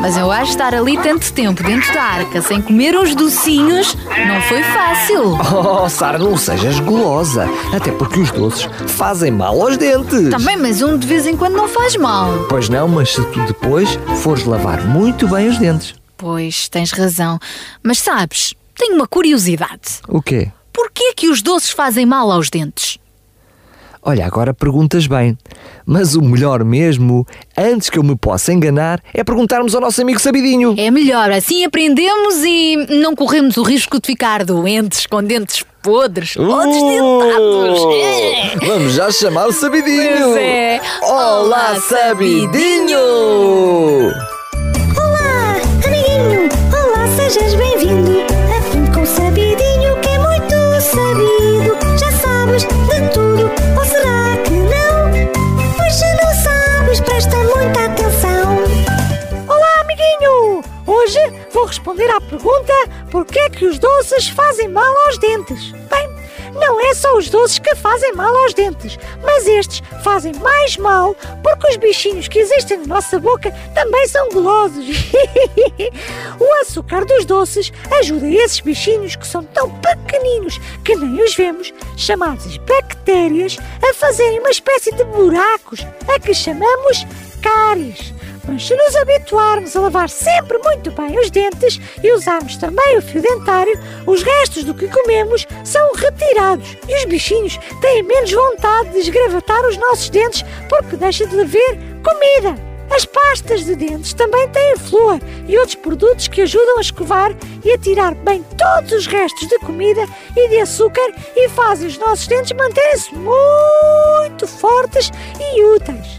Mas 0.00 0.16
eu 0.16 0.30
acho 0.30 0.52
estar 0.52 0.74
ali 0.74 0.96
tanto 0.96 1.32
tempo 1.32 1.62
dentro 1.62 1.92
da 1.92 2.02
arca 2.02 2.40
sem 2.40 2.62
comer 2.62 2.96
uns 2.96 3.14
docinhos 3.14 3.96
não 4.26 4.40
foi 4.42 4.62
fácil. 4.62 5.38
Oh, 5.58 5.88
Sara, 5.88 6.18
não 6.18 6.36
sejas 6.36 6.78
gulosa. 6.80 7.48
Até 7.74 7.90
porque 7.90 8.20
os 8.20 8.27
doces 8.30 8.68
fazem 8.88 9.30
mal 9.30 9.60
aos 9.60 9.76
dentes. 9.76 10.30
Também, 10.30 10.56
mas 10.56 10.82
um 10.82 10.96
de 10.96 11.06
vez 11.06 11.26
em 11.26 11.36
quando 11.36 11.54
não 11.54 11.68
faz 11.68 11.96
mal. 11.96 12.46
Pois 12.48 12.68
não, 12.68 12.88
mas 12.88 13.10
se 13.10 13.24
tu 13.32 13.44
depois 13.46 13.98
fores 14.22 14.44
lavar 14.44 14.86
muito 14.86 15.28
bem 15.28 15.48
os 15.48 15.58
dentes. 15.58 15.94
Pois, 16.16 16.68
tens 16.68 16.90
razão. 16.90 17.38
Mas 17.82 17.98
sabes, 17.98 18.54
tenho 18.76 18.96
uma 18.96 19.06
curiosidade. 19.06 20.00
O 20.08 20.20
quê? 20.20 20.50
Porquê 20.72 21.12
que 21.14 21.28
os 21.28 21.42
doces 21.42 21.70
fazem 21.70 22.06
mal 22.06 22.30
aos 22.30 22.50
dentes? 22.50 22.98
Olha, 24.02 24.24
agora 24.24 24.54
perguntas 24.54 25.06
bem. 25.06 25.36
Mas 25.84 26.14
o 26.14 26.22
melhor 26.22 26.64
mesmo, 26.64 27.26
antes 27.56 27.90
que 27.90 27.98
eu 27.98 28.02
me 28.02 28.16
possa 28.16 28.52
enganar, 28.52 29.02
é 29.12 29.24
perguntarmos 29.24 29.74
ao 29.74 29.80
nosso 29.80 30.00
amigo 30.00 30.20
Sabidinho. 30.20 30.74
É 30.78 30.90
melhor, 30.90 31.30
assim 31.30 31.64
aprendemos 31.64 32.36
e 32.44 32.76
não 33.00 33.14
corremos 33.14 33.56
o 33.56 33.62
risco 33.62 34.00
de 34.00 34.06
ficar 34.06 34.44
doentes 34.44 35.06
com 35.06 35.22
dentes 35.22 35.64
podres 35.88 36.36
ou 36.36 36.66
desdentados. 36.66 37.80
É. 37.94 38.56
Oh! 38.62 38.66
Vamos 38.66 38.92
já 38.92 39.10
chamar 39.10 39.46
o 39.46 39.52
Sabidinho. 39.52 40.18
Pois 40.18 40.36
é. 40.36 40.80
Olá, 41.02 41.76
Sabidinho! 41.80 42.98
Olá, 44.98 45.56
amiguinho! 45.86 46.50
Olá, 46.70 47.08
sejas 47.16 47.54
bem-vindo! 47.54 48.20
Aprende 48.58 48.90
com 48.90 49.00
o 49.00 49.06
Sabidinho 49.06 49.98
que 50.02 50.08
é 50.10 50.18
muito 50.18 50.54
sabido. 50.82 51.98
Já 51.98 52.12
sabes 52.12 52.64
de 52.64 53.08
tudo, 53.14 53.50
ou 53.78 53.84
será 53.86 54.36
que 54.44 54.50
não? 54.50 55.74
Pois 55.74 55.94
se 55.94 56.14
não 56.22 56.34
sabes, 56.34 57.00
presta 57.00 57.36
muita 57.38 57.86
atenção. 57.86 58.58
Olá, 59.48 59.80
amiguinho! 59.80 60.62
Hoje 60.86 61.32
vou 61.50 61.64
responder 61.64 62.10
à 62.10 62.20
pergunta 62.20 62.74
porquê 63.10 63.38
é 63.40 63.50
que 63.50 63.64
os 63.64 63.78
doces 63.78 64.28
fazem 64.28 64.68
mal 64.68 64.94
aos 65.06 65.18
dentes. 65.18 65.72
Bem, 65.72 66.08
não 66.54 66.80
é 66.80 66.94
só 66.94 67.16
os 67.16 67.28
doces 67.30 67.58
que 67.58 67.74
fazem 67.74 68.12
mal 68.14 68.34
aos 68.36 68.54
dentes, 68.54 68.98
mas 69.22 69.46
estes 69.46 69.82
fazem 70.02 70.32
mais 70.34 70.76
mal 70.76 71.14
porque 71.42 71.68
os 71.68 71.76
bichinhos 71.76 72.28
que 72.28 72.38
existem 72.38 72.78
na 72.78 72.86
nossa 72.86 73.18
boca 73.18 73.50
também 73.74 74.06
são 74.08 74.28
gulosos. 74.28 74.86
o 76.38 76.60
açúcar 76.60 77.04
dos 77.04 77.24
doces 77.24 77.72
ajuda 77.98 78.26
esses 78.26 78.60
bichinhos 78.60 79.16
que 79.16 79.26
são 79.26 79.42
tão 79.44 79.70
pequeninos 79.80 80.58
que 80.84 80.96
nem 80.96 81.22
os 81.22 81.34
vemos, 81.34 81.72
chamados 81.96 82.56
bactérias, 82.58 83.56
a 83.82 83.94
fazerem 83.94 84.40
uma 84.40 84.50
espécie 84.50 84.92
de 84.92 85.04
buracos 85.04 85.80
a 86.08 86.18
que 86.18 86.34
chamamos 86.34 87.06
cáries. 87.42 88.17
Mas 88.48 88.66
se 88.66 88.74
nos 88.74 88.96
habituarmos 88.96 89.76
a 89.76 89.80
lavar 89.80 90.08
sempre 90.08 90.56
muito 90.58 90.90
bem 90.90 91.18
os 91.18 91.30
dentes 91.30 91.78
e 92.02 92.12
usarmos 92.12 92.56
também 92.56 92.96
o 92.96 93.02
fio 93.02 93.20
dentário, 93.20 93.78
os 94.06 94.22
restos 94.22 94.64
do 94.64 94.72
que 94.72 94.88
comemos 94.88 95.46
são 95.64 95.92
retirados 95.92 96.76
e 96.88 96.96
os 96.96 97.04
bichinhos 97.04 97.58
têm 97.82 98.02
menos 98.02 98.32
vontade 98.32 98.90
de 98.92 99.00
esgravatar 99.00 99.66
os 99.66 99.76
nossos 99.76 100.08
dentes 100.08 100.42
porque 100.66 100.96
deixa 100.96 101.26
de 101.26 101.38
haver 101.38 101.78
comida. 102.02 102.68
As 102.90 103.04
pastas 103.04 103.66
de 103.66 103.76
dentes 103.76 104.14
também 104.14 104.48
têm 104.48 104.76
flúor 104.78 105.20
e 105.46 105.58
outros 105.58 105.74
produtos 105.74 106.26
que 106.26 106.40
ajudam 106.40 106.78
a 106.78 106.80
escovar 106.80 107.36
e 107.62 107.70
a 107.70 107.78
tirar 107.78 108.14
bem 108.14 108.42
todos 108.56 108.92
os 108.92 109.06
restos 109.06 109.46
de 109.46 109.58
comida 109.58 110.06
e 110.34 110.48
de 110.48 110.60
açúcar 110.60 111.12
e 111.36 111.50
fazem 111.50 111.86
os 111.86 111.98
nossos 111.98 112.26
dentes 112.26 112.52
manterem-se 112.52 113.14
muito 113.14 114.46
fortes 114.46 115.10
e 115.38 115.62
úteis. 115.64 116.18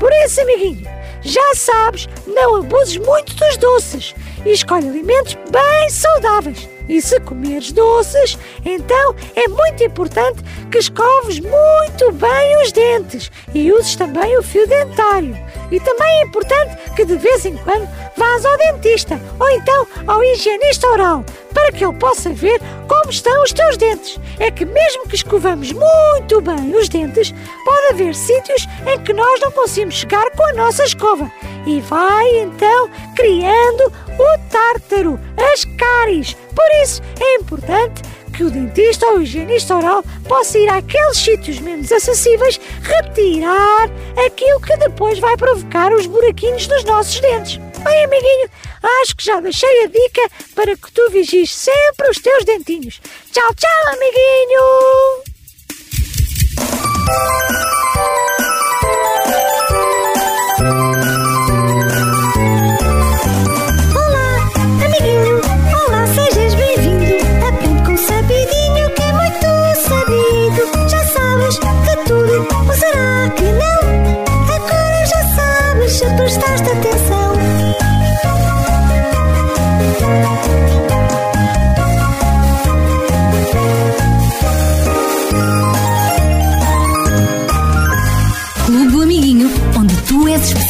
Por 0.00 0.10
isso, 0.24 0.40
amiguinho, 0.40 0.95
já 1.26 1.54
sabes, 1.54 2.08
não 2.26 2.56
abuses 2.56 2.96
muito 2.98 3.34
dos 3.34 3.56
doces 3.58 4.14
e 4.44 4.50
escolhe 4.50 4.88
alimentos 4.88 5.36
bem 5.50 5.90
saudáveis. 5.90 6.75
E 6.88 7.00
se 7.02 7.18
comeres 7.20 7.72
doces, 7.72 8.38
então 8.64 9.14
é 9.34 9.48
muito 9.48 9.84
importante 9.84 10.42
que 10.70 10.78
escoves 10.78 11.40
muito 11.40 12.12
bem 12.12 12.62
os 12.62 12.72
dentes 12.72 13.30
e 13.54 13.72
uses 13.72 13.96
também 13.96 14.36
o 14.38 14.42
fio 14.42 14.66
dentário. 14.66 15.36
E 15.70 15.80
também 15.80 16.20
é 16.20 16.24
importante 16.24 16.76
que 16.94 17.04
de 17.04 17.16
vez 17.16 17.44
em 17.44 17.56
quando 17.56 17.88
vás 18.16 18.44
ao 18.44 18.56
dentista 18.56 19.20
ou 19.38 19.50
então 19.50 19.86
ao 20.06 20.22
higienista 20.22 20.86
oral 20.88 21.24
para 21.52 21.72
que 21.72 21.84
ele 21.84 21.94
possa 21.94 22.30
ver 22.30 22.60
como 22.86 23.10
estão 23.10 23.42
os 23.42 23.52
teus 23.52 23.78
dentes. 23.78 24.20
É 24.38 24.50
que 24.50 24.66
mesmo 24.66 25.08
que 25.08 25.16
escovamos 25.16 25.72
muito 25.72 26.40
bem 26.42 26.76
os 26.76 26.88
dentes, 26.88 27.34
pode 27.64 27.86
haver 27.94 28.14
sítios 28.14 28.68
em 28.86 28.98
que 29.00 29.14
nós 29.14 29.40
não 29.40 29.50
conseguimos 29.50 29.94
chegar 29.94 30.30
com 30.32 30.44
a 30.44 30.52
nossa 30.52 30.84
escova. 30.84 31.32
E 31.66 31.80
vai 31.80 32.28
então 32.40 32.90
criando 33.14 33.92
o 34.18 34.38
tártaro, 34.50 35.18
as 35.52 35.64
cáries. 35.64 36.36
Por 36.56 36.82
isso 36.82 37.02
é 37.20 37.36
importante 37.36 38.02
que 38.34 38.42
o 38.42 38.50
dentista 38.50 39.06
ou 39.06 39.18
o 39.18 39.22
higienista 39.22 39.76
oral 39.76 40.02
possa 40.26 40.58
ir 40.58 40.68
àqueles 40.68 41.18
sítios 41.18 41.60
menos 41.60 41.92
acessíveis 41.92 42.58
retirar 42.82 43.88
aquilo 44.26 44.60
que 44.60 44.76
depois 44.78 45.18
vai 45.18 45.36
provocar 45.36 45.92
os 45.92 46.06
buraquinhos 46.06 46.66
dos 46.66 46.82
nossos 46.84 47.20
dentes. 47.20 47.58
Bem, 47.84 48.04
amiguinho, 48.04 48.50
acho 49.02 49.16
que 49.16 49.24
já 49.24 49.38
deixei 49.40 49.84
a 49.84 49.86
dica 49.86 50.30
para 50.54 50.76
que 50.76 50.90
tu 50.92 51.10
vigies 51.10 51.52
sempre 51.54 52.10
os 52.10 52.18
teus 52.18 52.44
dentinhos. 52.44 53.00
Tchau, 53.32 53.54
tchau, 53.54 53.92
amiguinho! 53.92 55.36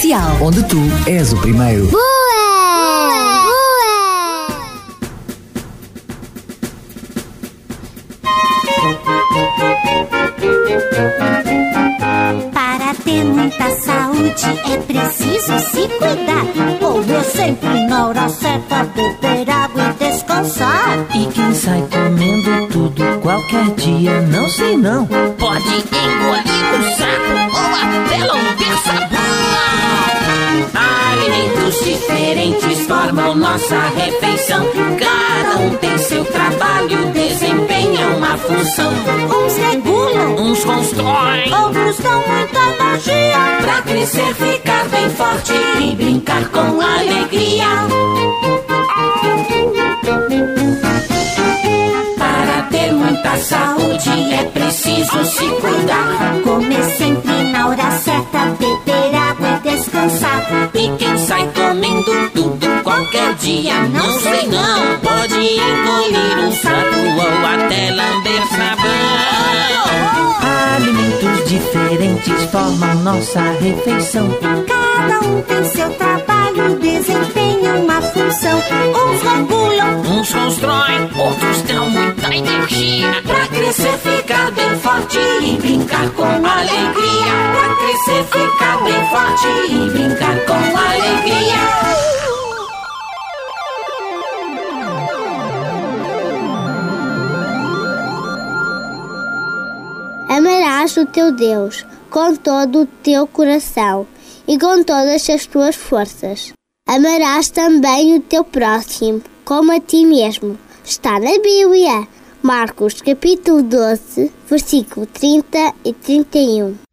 Especial. 0.06 0.38
Onde 0.40 0.62
tu 0.64 0.78
és 1.06 1.32
o 1.32 1.36
primeiro. 1.38 1.86
Boa! 1.88 2.02
Boa! 3.46 3.86
Para 12.52 12.94
ter 13.04 13.24
muita 13.24 13.70
saúde 13.70 14.46
é 14.70 14.76
preciso 14.78 15.58
se 15.70 15.88
cuidar. 15.88 16.46
Comer 16.80 17.24
sempre 17.24 17.86
na 17.86 18.08
hora 18.08 18.28
certa, 18.28 18.84
beber 18.84 19.50
água 19.50 19.94
e 20.00 20.04
descansar. 20.04 21.06
E 21.14 21.26
quem 21.26 21.54
sai 21.54 21.84
comendo 21.90 22.66
tudo 22.68 23.02
qualquer 23.20 23.70
dia, 23.74 24.20
não 24.22 24.48
sei 24.48 24.76
não. 24.76 25.06
Pode 25.06 25.68
engolir 25.68 26.66
um 26.74 26.82
sapo 26.96 27.56
ou 27.56 27.74
até 27.74 28.18
lamber 28.24 28.55
diferentes 31.86 32.86
formam 32.86 33.34
nossa 33.36 33.78
refeição. 33.96 34.66
Cada 34.98 35.58
um 35.58 35.70
tem 35.76 35.96
seu 35.98 36.24
trabalho, 36.24 37.12
desempenha 37.12 38.08
uma 38.16 38.36
função. 38.36 38.92
Uns 38.92 39.56
regulam, 39.56 40.36
Uns 40.36 40.64
constroem 40.64 41.54
outros 41.54 41.98
dão 41.98 42.22
muita 42.26 42.58
energia. 42.58 43.38
pra 43.60 43.82
crescer, 43.82 44.34
ficar 44.34 44.84
bem 44.88 45.08
forte 45.10 45.52
e 45.80 45.94
brincar 45.94 46.48
com 46.48 46.80
alegria. 46.80 48.55
Muita 53.16 53.36
saúde 53.38 54.34
é 54.34 54.44
preciso 54.44 55.24
se 55.24 55.46
cuidar. 55.60 56.40
Comer 56.42 56.84
sempre 56.96 57.42
na 57.50 57.68
hora 57.68 57.90
certa, 57.92 58.54
beber 58.58 59.14
água 59.14 59.60
e 59.64 59.70
descansar. 59.70 60.70
E 60.74 60.88
quem 60.98 61.18
sai 61.18 61.50
comendo 61.54 62.30
tudo 62.34 62.82
qualquer 62.82 63.34
dia, 63.36 63.80
não 63.88 64.12
sei 64.18 64.46
não, 64.48 64.98
pode 65.00 65.34
engolir 65.34 66.38
um 66.44 66.52
sapo 66.52 66.98
ou 67.16 67.46
até 67.46 67.90
lamber 67.90 68.46
sabão. 68.48 69.26
Alimentos 70.76 71.48
diferentes 71.48 72.50
formam 72.50 72.94
nossa 72.96 73.40
refeição. 73.60 74.28
Cada 74.96 75.28
um 75.28 75.42
tem 75.42 75.62
seu 75.62 75.90
trabalho, 75.90 76.78
desempenha 76.78 77.74
uma 77.74 78.00
função. 78.00 78.58
Uns 78.58 79.22
regulam, 79.22 80.00
Uns 80.00 80.32
constroem, 80.32 81.02
outros 81.18 81.62
dão 81.62 81.90
muita 81.90 82.34
energia. 82.34 83.22
Pra 83.22 83.46
crescer, 83.48 83.98
ficar 83.98 84.50
bem 84.52 84.78
forte 84.78 85.18
e 85.18 85.56
brincar 85.58 86.08
com 86.12 86.24
alegria. 86.24 87.34
Pra 87.52 87.76
crescer, 87.76 88.24
ficar 88.24 88.82
bem 88.84 89.08
forte 89.10 89.46
e 89.68 89.90
brincar 89.90 90.46
com 90.46 90.78
alegria. 90.78 91.66
Amarás 100.30 100.96
o 100.96 101.04
teu 101.04 101.32
Deus 101.32 101.84
com 102.08 102.34
todo 102.34 102.82
o 102.82 102.86
teu 102.86 103.26
coração 103.26 104.06
e 104.46 104.58
com 104.58 104.82
todas 104.82 105.28
as 105.28 105.46
tuas 105.46 105.76
forças. 105.76 106.52
Amarás 106.88 107.50
também 107.50 108.14
o 108.14 108.20
teu 108.20 108.44
próximo 108.44 109.22
como 109.44 109.72
a 109.72 109.80
ti 109.80 110.04
mesmo. 110.04 110.58
Está 110.84 111.18
na 111.18 111.38
Bíblia. 111.38 112.06
Marcos 112.42 113.00
capítulo 113.00 113.62
12, 113.62 114.30
versículo 114.48 115.06
30 115.06 115.74
e 115.84 115.92
31. 115.92 116.85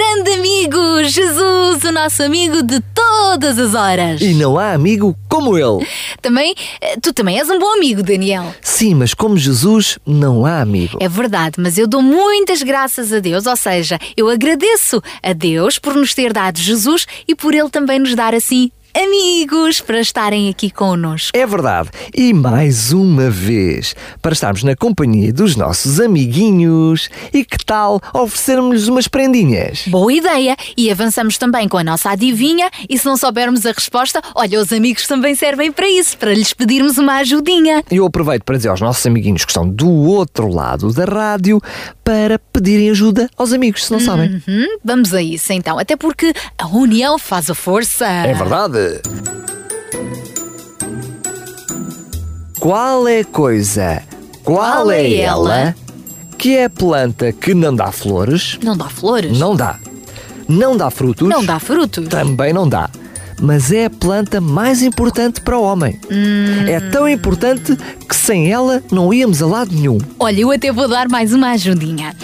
Grande 0.00 0.30
amigo, 0.30 1.04
Jesus, 1.04 1.84
o 1.84 1.92
nosso 1.92 2.22
amigo 2.22 2.62
de 2.62 2.80
todas 2.94 3.58
as 3.58 3.74
horas. 3.74 4.22
E 4.22 4.32
não 4.32 4.58
há 4.58 4.72
amigo 4.72 5.14
como 5.28 5.58
ele. 5.58 5.86
Também, 6.22 6.54
eh, 6.80 6.96
tu 7.02 7.12
também 7.12 7.38
és 7.38 7.50
um 7.50 7.58
bom 7.58 7.74
amigo, 7.74 8.02
Daniel. 8.02 8.54
Sim, 8.62 8.94
mas 8.94 9.12
como 9.12 9.36
Jesus, 9.36 9.98
não 10.06 10.46
há 10.46 10.62
amigo. 10.62 10.96
É 11.02 11.06
verdade, 11.06 11.56
mas 11.58 11.76
eu 11.76 11.86
dou 11.86 12.00
muitas 12.00 12.62
graças 12.62 13.12
a 13.12 13.20
Deus, 13.20 13.44
ou 13.44 13.54
seja, 13.56 13.98
eu 14.16 14.30
agradeço 14.30 15.02
a 15.22 15.34
Deus 15.34 15.78
por 15.78 15.94
nos 15.94 16.14
ter 16.14 16.32
dado 16.32 16.58
Jesus 16.58 17.06
e 17.28 17.34
por 17.34 17.54
Ele 17.54 17.68
também 17.68 17.98
nos 17.98 18.14
dar 18.14 18.34
assim 18.34 18.72
amigos 18.94 19.80
para 19.80 20.00
estarem 20.00 20.48
aqui 20.48 20.70
connosco. 20.70 21.36
É 21.36 21.46
verdade. 21.46 21.90
E 22.14 22.32
mais 22.32 22.92
uma 22.92 23.30
vez, 23.30 23.94
para 24.20 24.32
estarmos 24.32 24.62
na 24.62 24.74
companhia 24.74 25.32
dos 25.32 25.56
nossos 25.56 26.00
amiguinhos. 26.00 27.08
E 27.32 27.44
que 27.44 27.64
tal 27.64 28.00
oferecermos-lhes 28.12 28.88
umas 28.88 29.08
prendinhas? 29.08 29.84
Boa 29.86 30.12
ideia! 30.12 30.56
E 30.76 30.90
avançamos 30.90 31.38
também 31.38 31.68
com 31.68 31.78
a 31.78 31.84
nossa 31.84 32.10
adivinha 32.10 32.70
e 32.88 32.98
se 32.98 33.06
não 33.06 33.16
soubermos 33.16 33.64
a 33.66 33.72
resposta, 33.72 34.22
olha, 34.34 34.60
os 34.60 34.72
amigos 34.72 35.06
também 35.06 35.34
servem 35.34 35.70
para 35.72 35.88
isso, 35.88 36.16
para 36.18 36.34
lhes 36.34 36.52
pedirmos 36.52 36.98
uma 36.98 37.16
ajudinha. 37.18 37.82
E 37.90 37.96
eu 37.96 38.06
aproveito 38.06 38.44
para 38.44 38.56
dizer 38.56 38.68
aos 38.68 38.80
nossos 38.80 39.04
amiguinhos 39.06 39.44
que 39.44 39.50
estão 39.50 39.68
do 39.68 39.90
outro 39.90 40.48
lado 40.48 40.92
da 40.92 41.04
rádio 41.04 41.60
para 42.04 42.38
pedirem 42.60 42.90
ajuda 42.90 43.28
aos 43.36 43.52
amigos, 43.52 43.86
se 43.86 43.92
não 43.92 43.98
sabem. 43.98 44.42
Uhum, 44.46 44.66
vamos 44.84 45.14
a 45.14 45.22
isso 45.22 45.52
então, 45.52 45.78
até 45.78 45.96
porque 45.96 46.32
a 46.58 46.66
união 46.68 47.18
faz 47.18 47.48
a 47.48 47.54
força. 47.54 48.06
É 48.06 48.34
verdade. 48.34 49.00
Qual 52.60 53.08
é 53.08 53.20
a 53.20 53.24
coisa? 53.24 54.02
Qual, 54.44 54.58
Qual 54.58 54.90
é, 54.90 55.02
é 55.02 55.16
ela? 55.20 55.58
ela? 55.58 55.74
Que 56.36 56.56
é 56.56 56.64
a 56.66 56.70
planta 56.70 57.32
que 57.32 57.54
não 57.54 57.74
dá 57.74 57.90
flores? 57.90 58.58
Não 58.62 58.76
dá 58.76 58.88
flores? 58.88 59.38
Não 59.38 59.56
dá. 59.56 59.78
Não 60.46 60.76
dá 60.76 60.90
frutos? 60.90 61.26
Não 61.28 61.44
dá 61.44 61.58
frutos? 61.58 62.08
Também 62.08 62.52
não 62.52 62.68
dá. 62.68 62.90
Mas 63.40 63.72
é 63.72 63.86
a 63.86 63.90
planta 63.90 64.40
mais 64.40 64.82
importante 64.82 65.40
para 65.40 65.58
o 65.58 65.62
homem. 65.62 65.98
Hum. 66.10 66.66
É 66.68 66.78
tão 66.78 67.08
importante 67.08 67.76
que 68.08 68.14
sem 68.14 68.52
ela 68.52 68.82
não 68.92 69.12
íamos 69.12 69.42
a 69.42 69.46
lado 69.46 69.74
nenhum. 69.74 69.98
Olha, 70.18 70.40
eu 70.40 70.50
até 70.50 70.70
vou 70.70 70.86
dar 70.86 71.08
mais 71.08 71.32
uma 71.32 71.50
ajudinha. 71.52 72.14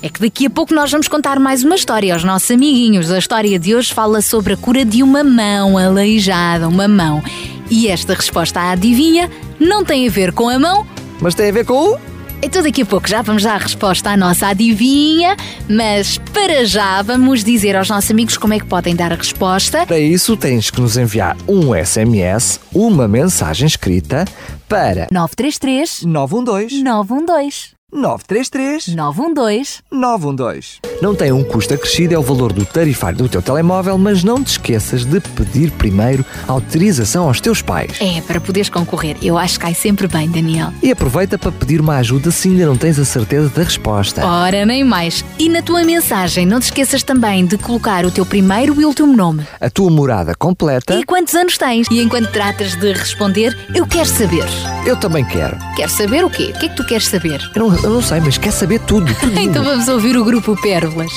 É 0.00 0.08
que 0.08 0.20
daqui 0.20 0.46
a 0.46 0.50
pouco 0.50 0.72
nós 0.72 0.90
vamos 0.90 1.08
contar 1.08 1.40
mais 1.40 1.64
uma 1.64 1.74
história 1.74 2.14
aos 2.14 2.22
nossos 2.22 2.50
amiguinhos. 2.50 3.10
A 3.10 3.18
história 3.18 3.58
de 3.58 3.74
hoje 3.74 3.92
fala 3.92 4.22
sobre 4.22 4.54
a 4.54 4.56
cura 4.56 4.84
de 4.84 5.02
uma 5.02 5.24
mão 5.24 5.76
aleijada, 5.76 6.68
uma 6.68 6.86
mão. 6.86 7.22
E 7.68 7.88
esta 7.88 8.14
resposta 8.14 8.60
à 8.60 8.70
adivinha 8.70 9.28
não 9.58 9.84
tem 9.84 10.06
a 10.06 10.10
ver 10.10 10.32
com 10.32 10.48
a 10.48 10.58
mão, 10.58 10.86
Mas 11.20 11.34
tem 11.34 11.48
a 11.48 11.52
ver 11.52 11.64
com 11.64 11.94
o. 11.94 11.98
então 12.42 12.62
daqui 12.62 12.82
a 12.82 12.86
pouco. 12.86 13.08
Já 13.08 13.22
vamos 13.22 13.42
dar 13.42 13.54
a 13.54 13.58
resposta 13.58 14.10
à 14.10 14.16
nossa 14.16 14.48
adivinha, 14.48 15.36
mas 15.68 16.18
para 16.32 16.64
já 16.64 17.02
vamos 17.02 17.44
dizer 17.44 17.76
aos 17.76 17.88
nossos 17.88 18.10
amigos 18.10 18.36
como 18.36 18.54
é 18.54 18.58
que 18.58 18.66
podem 18.66 18.94
dar 18.94 19.12
a 19.12 19.16
resposta. 19.16 19.86
Para 19.86 19.98
isso 19.98 20.36
tens 20.36 20.70
que 20.70 20.80
nos 20.80 20.96
enviar 20.96 21.36
um 21.46 21.74
SMS, 21.74 22.60
uma 22.74 23.08
mensagem 23.08 23.66
escrita 23.66 24.24
para 24.68 25.08
933 25.10 26.02
912 26.04 26.82
912 26.82 27.77
933 27.90 28.94
912 28.94 29.78
912. 29.90 30.78
Não 31.00 31.14
tem 31.14 31.32
um 31.32 31.42
custo 31.42 31.72
acrescido, 31.72 32.12
é 32.14 32.18
o 32.18 32.22
valor 32.22 32.52
do 32.52 32.64
tarifário 32.66 33.16
do 33.16 33.28
teu 33.28 33.40
telemóvel, 33.40 33.96
mas 33.96 34.22
não 34.22 34.42
te 34.44 34.48
esqueças 34.52 35.04
de 35.04 35.20
pedir 35.20 35.70
primeiro 35.70 36.24
autorização 36.46 37.26
aos 37.28 37.40
teus 37.40 37.62
pais. 37.62 37.92
É, 38.00 38.20
para 38.20 38.40
poderes 38.40 38.68
concorrer. 38.68 39.16
Eu 39.22 39.38
acho 39.38 39.54
que 39.54 39.60
cai 39.60 39.74
sempre 39.74 40.06
bem, 40.06 40.28
Daniel. 40.28 40.72
E 40.82 40.90
aproveita 40.90 41.38
para 41.38 41.50
pedir 41.52 41.80
uma 41.80 41.96
ajuda 41.96 42.30
se 42.30 42.48
ainda 42.48 42.66
não 42.66 42.76
tens 42.76 42.98
a 42.98 43.04
certeza 43.04 43.48
da 43.48 43.62
resposta. 43.62 44.26
Ora, 44.26 44.66
nem 44.66 44.84
mais. 44.84 45.24
E 45.38 45.48
na 45.48 45.62
tua 45.62 45.82
mensagem, 45.82 46.44
não 46.44 46.60
te 46.60 46.64
esqueças 46.64 47.02
também 47.02 47.46
de 47.46 47.56
colocar 47.56 48.04
o 48.04 48.10
teu 48.10 48.26
primeiro 48.26 48.78
e 48.80 48.84
último 48.84 49.16
nome. 49.16 49.46
A 49.60 49.70
tua 49.70 49.90
morada 49.90 50.34
completa, 50.34 50.94
E 50.94 51.04
quantos 51.04 51.34
anos 51.34 51.56
tens? 51.56 51.86
E 51.90 52.00
enquanto 52.02 52.30
tratas 52.32 52.74
de 52.74 52.92
responder, 52.92 53.56
eu 53.74 53.86
quero 53.86 54.06
saber. 54.06 54.44
eu 54.84 54.96
também 54.96 55.24
quero. 55.24 55.56
Quero 55.76 55.90
saber 55.90 56.24
o 56.24 56.30
quê? 56.30 56.52
O 56.54 56.58
que 56.58 56.66
é 56.66 56.68
que 56.68 56.76
tu 56.76 56.84
queres 56.84 57.06
saber? 57.06 57.40
Eu 57.54 57.70
não, 57.70 57.77
eu 57.82 57.90
não 57.90 58.02
sei, 58.02 58.20
mas 58.20 58.38
quer 58.38 58.50
saber 58.52 58.80
tudo. 58.80 59.12
tudo. 59.14 59.38
Então 59.40 59.64
vamos 59.64 59.88
ouvir 59.88 60.16
o 60.16 60.24
grupo 60.24 60.56
Pérolas. 60.60 61.12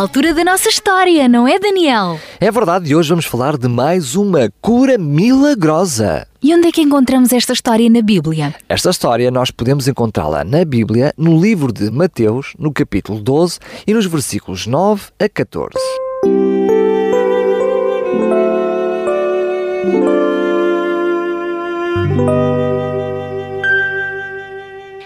Altura 0.00 0.32
da 0.32 0.42
nossa 0.42 0.68
história, 0.68 1.28
não 1.28 1.46
é, 1.46 1.58
Daniel? 1.58 2.18
É 2.40 2.50
verdade, 2.50 2.90
e 2.90 2.96
hoje 2.96 3.10
vamos 3.10 3.26
falar 3.26 3.58
de 3.58 3.68
mais 3.68 4.16
uma 4.16 4.50
cura 4.60 4.96
milagrosa. 4.96 6.26
E 6.42 6.54
onde 6.54 6.68
é 6.68 6.72
que 6.72 6.80
encontramos 6.80 7.32
esta 7.34 7.52
história 7.52 7.88
na 7.90 8.00
Bíblia? 8.00 8.54
Esta 8.66 8.88
história 8.88 9.30
nós 9.30 9.50
podemos 9.50 9.86
encontrá-la 9.86 10.42
na 10.42 10.64
Bíblia, 10.64 11.12
no 11.18 11.38
livro 11.38 11.70
de 11.70 11.90
Mateus, 11.90 12.54
no 12.58 12.72
capítulo 12.72 13.20
12 13.20 13.58
e 13.86 13.92
nos 13.92 14.06
versículos 14.06 14.66
9 14.66 15.02
a 15.18 15.28
14. 15.28 15.76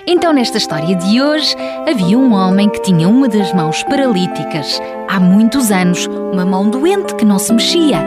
Então, 0.06 0.34
nesta 0.34 0.58
história 0.58 0.94
de 0.94 1.22
hoje, 1.22 1.56
havia 1.88 2.18
um 2.18 2.34
homem 2.34 2.68
que 2.68 2.82
tinha 2.82 3.08
uma 3.08 3.26
das 3.26 3.54
mãos 3.54 3.82
paralíticas. 3.84 4.78
Há 5.08 5.18
muitos 5.18 5.70
anos, 5.70 6.06
uma 6.06 6.44
mão 6.44 6.68
doente 6.68 7.14
que 7.14 7.24
não 7.24 7.38
se 7.38 7.50
mexia. 7.54 8.04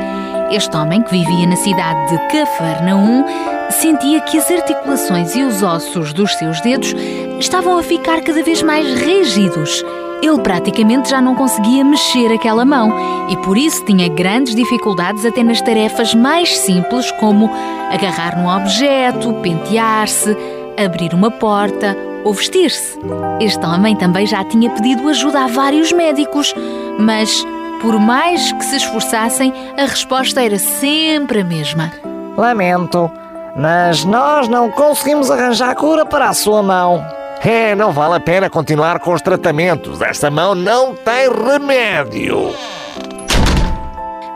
Este 0.52 0.78
homem, 0.78 1.02
que 1.02 1.10
vivia 1.10 1.48
na 1.48 1.56
cidade 1.56 2.12
de 2.12 2.18
Cafarnaum, 2.28 3.26
sentia 3.72 4.22
que 4.22 4.38
as 4.38 4.50
articulações 4.50 5.36
e 5.36 5.42
os 5.42 5.64
ossos 5.64 6.14
dos 6.14 6.32
seus 6.36 6.62
dedos 6.62 6.94
estavam 7.40 7.80
a 7.80 7.84
ficar 7.84 8.22
cada 8.22 8.44
vez 8.44 8.62
mais 8.62 8.86
rígidos. 9.02 9.84
Ele 10.22 10.40
praticamente 10.42 11.10
já 11.10 11.20
não 11.20 11.34
conseguia 11.36 11.84
mexer 11.84 12.32
aquela 12.32 12.64
mão 12.64 12.92
e 13.30 13.38
por 13.38 13.58
isso 13.58 13.84
tinha 13.86 14.08
grandes 14.08 14.56
dificuldades 14.56 15.26
até 15.26 15.44
nas 15.44 15.62
tarefas 15.62 16.14
mais 16.14 16.58
simples, 16.60 17.12
como 17.14 17.50
agarrar 17.92 18.38
num 18.38 18.50
objeto, 18.50 19.34
pentear-se, 19.42 20.36
abrir 20.78 21.14
uma 21.14 21.32
porta 21.32 21.96
ou 22.24 22.34
vestir-se. 22.34 22.98
Este 23.40 23.66
homem 23.66 23.96
também 23.96 24.26
já 24.26 24.44
tinha 24.44 24.70
pedido 24.70 25.08
ajuda 25.10 25.46
a 25.46 25.48
vários 25.48 25.92
médicos, 25.92 26.54
mas 27.00 27.46
por 27.82 28.00
mais 28.00 28.52
que 28.52 28.66
se 28.66 28.78
esforçassem, 28.78 29.54
a 29.78 29.86
resposta 29.86 30.44
era 30.44 30.58
sempre 30.58 31.42
a 31.42 31.44
mesma. 31.44 31.92
Lamento, 32.36 33.12
mas 33.56 34.04
nós 34.04 34.48
não 34.48 34.72
conseguimos 34.72 35.32
arranjar 35.32 35.76
cura 35.76 36.06
para 36.06 36.30
a 36.30 36.34
sua 36.34 36.62
mão. 36.62 37.06
É, 37.44 37.76
não 37.76 37.92
vale 37.92 38.16
a 38.16 38.20
pena 38.20 38.50
continuar 38.50 39.00
com 39.00 39.14
os 39.14 39.22
tratamentos. 39.22 40.02
Esta 40.02 40.30
mão 40.30 40.56
não 40.56 40.96
tem 40.96 41.30
remédio. 41.30 42.54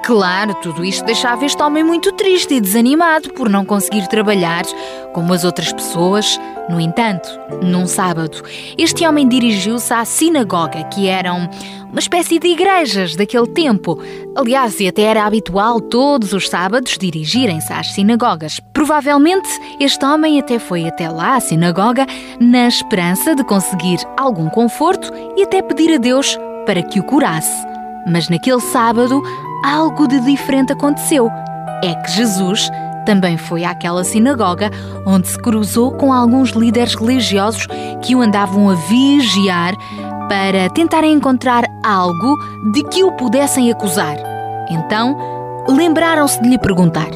Claro, 0.03 0.55
tudo 0.55 0.83
isto 0.83 1.05
deixava 1.05 1.45
este 1.45 1.61
homem 1.61 1.83
muito 1.83 2.11
triste 2.13 2.55
e 2.55 2.61
desanimado 2.61 3.31
por 3.33 3.47
não 3.47 3.63
conseguir 3.63 4.07
trabalhar 4.07 4.63
como 5.13 5.31
as 5.31 5.43
outras 5.43 5.71
pessoas. 5.71 6.39
No 6.67 6.81
entanto, 6.81 7.29
num 7.61 7.85
sábado, 7.85 8.41
este 8.77 9.05
homem 9.05 9.27
dirigiu-se 9.27 9.93
à 9.93 10.03
sinagoga, 10.03 10.83
que 10.85 11.07
eram 11.07 11.47
uma 11.89 11.99
espécie 11.99 12.39
de 12.39 12.47
igrejas 12.47 13.15
daquele 13.15 13.47
tempo. 13.47 14.01
Aliás, 14.35 14.79
e 14.79 14.87
até 14.87 15.03
era 15.03 15.23
habitual 15.23 15.79
todos 15.79 16.33
os 16.33 16.49
sábados 16.49 16.97
dirigirem-se 16.97 17.71
às 17.71 17.91
sinagogas. 17.91 18.59
Provavelmente 18.73 19.49
este 19.79 20.03
homem 20.03 20.39
até 20.39 20.57
foi 20.57 20.87
até 20.87 21.09
lá 21.09 21.35
à 21.35 21.39
sinagoga 21.39 22.07
na 22.39 22.67
esperança 22.67 23.35
de 23.35 23.43
conseguir 23.43 23.99
algum 24.17 24.49
conforto 24.49 25.11
e 25.37 25.43
até 25.43 25.61
pedir 25.61 25.93
a 25.93 25.97
Deus 25.97 26.39
para 26.65 26.81
que 26.81 26.99
o 26.99 27.03
curasse. 27.03 27.67
Mas 28.07 28.29
naquele 28.29 28.61
sábado, 28.61 29.21
algo 29.63 30.07
de 30.07 30.19
diferente 30.21 30.73
aconteceu. 30.73 31.29
É 31.83 31.95
que 31.95 32.11
Jesus 32.11 32.69
também 33.05 33.37
foi 33.37 33.63
àquela 33.63 34.03
sinagoga 34.03 34.69
onde 35.05 35.27
se 35.27 35.37
cruzou 35.39 35.91
com 35.91 36.13
alguns 36.13 36.51
líderes 36.51 36.95
religiosos 36.95 37.67
que 38.01 38.15
o 38.15 38.21
andavam 38.21 38.69
a 38.69 38.75
vigiar 38.75 39.73
para 40.29 40.69
tentarem 40.69 41.13
encontrar 41.13 41.63
algo 41.83 42.37
de 42.71 42.83
que 42.83 43.03
o 43.03 43.11
pudessem 43.13 43.71
acusar. 43.71 44.15
Então, 44.69 45.17
lembraram-se 45.67 46.41
de 46.41 46.49
lhe 46.49 46.57
perguntar: 46.57 47.09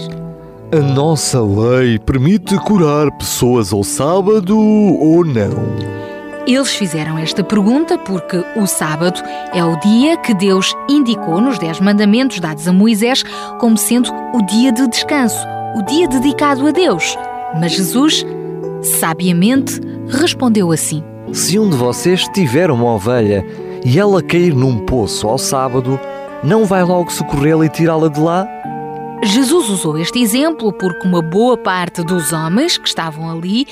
A 0.71 0.81
nossa 0.81 1.41
lei 1.41 1.99
permite 1.99 2.57
curar 2.57 3.11
pessoas 3.17 3.71
ao 3.71 3.83
sábado 3.83 4.57
ou 4.57 5.23
não? 5.23 6.04
Eles 6.47 6.75
fizeram 6.75 7.17
esta 7.17 7.43
pergunta 7.43 7.97
porque 7.97 8.37
o 8.55 8.67
sábado 8.67 9.19
é 9.51 9.63
o 9.65 9.79
dia 9.79 10.15
que 10.17 10.31
Deus 10.35 10.75
indicou 10.87 11.41
nos 11.41 11.57
Dez 11.57 11.79
Mandamentos 11.79 12.39
dados 12.39 12.67
a 12.67 12.73
Moisés 12.73 13.23
como 13.59 13.75
sendo 13.75 14.11
o 14.31 14.45
dia 14.45 14.71
de 14.71 14.87
descanso, 14.87 15.43
o 15.75 15.81
dia 15.81 16.07
dedicado 16.07 16.67
a 16.67 16.71
Deus. 16.71 17.17
Mas 17.59 17.71
Jesus, 17.71 18.23
sabiamente, 18.83 19.81
respondeu 20.07 20.71
assim: 20.71 21.03
Se 21.33 21.57
um 21.57 21.67
de 21.67 21.77
vocês 21.77 22.23
tiver 22.27 22.69
uma 22.69 22.93
ovelha 22.93 23.43
e 23.83 23.99
ela 23.99 24.21
cair 24.21 24.53
num 24.53 24.85
poço 24.85 25.27
ao 25.27 25.39
sábado, 25.39 25.99
não 26.43 26.63
vai 26.63 26.83
logo 26.83 27.11
socorrê-la 27.11 27.65
e 27.65 27.69
tirá-la 27.69 28.07
de 28.07 28.19
lá? 28.19 28.47
Jesus 29.23 29.67
usou 29.69 29.97
este 29.97 30.19
exemplo 30.19 30.71
porque 30.71 31.07
uma 31.07 31.23
boa 31.23 31.57
parte 31.57 32.03
dos 32.03 32.31
homens 32.31 32.77
que 32.77 32.87
estavam 32.87 33.31
ali 33.31 33.65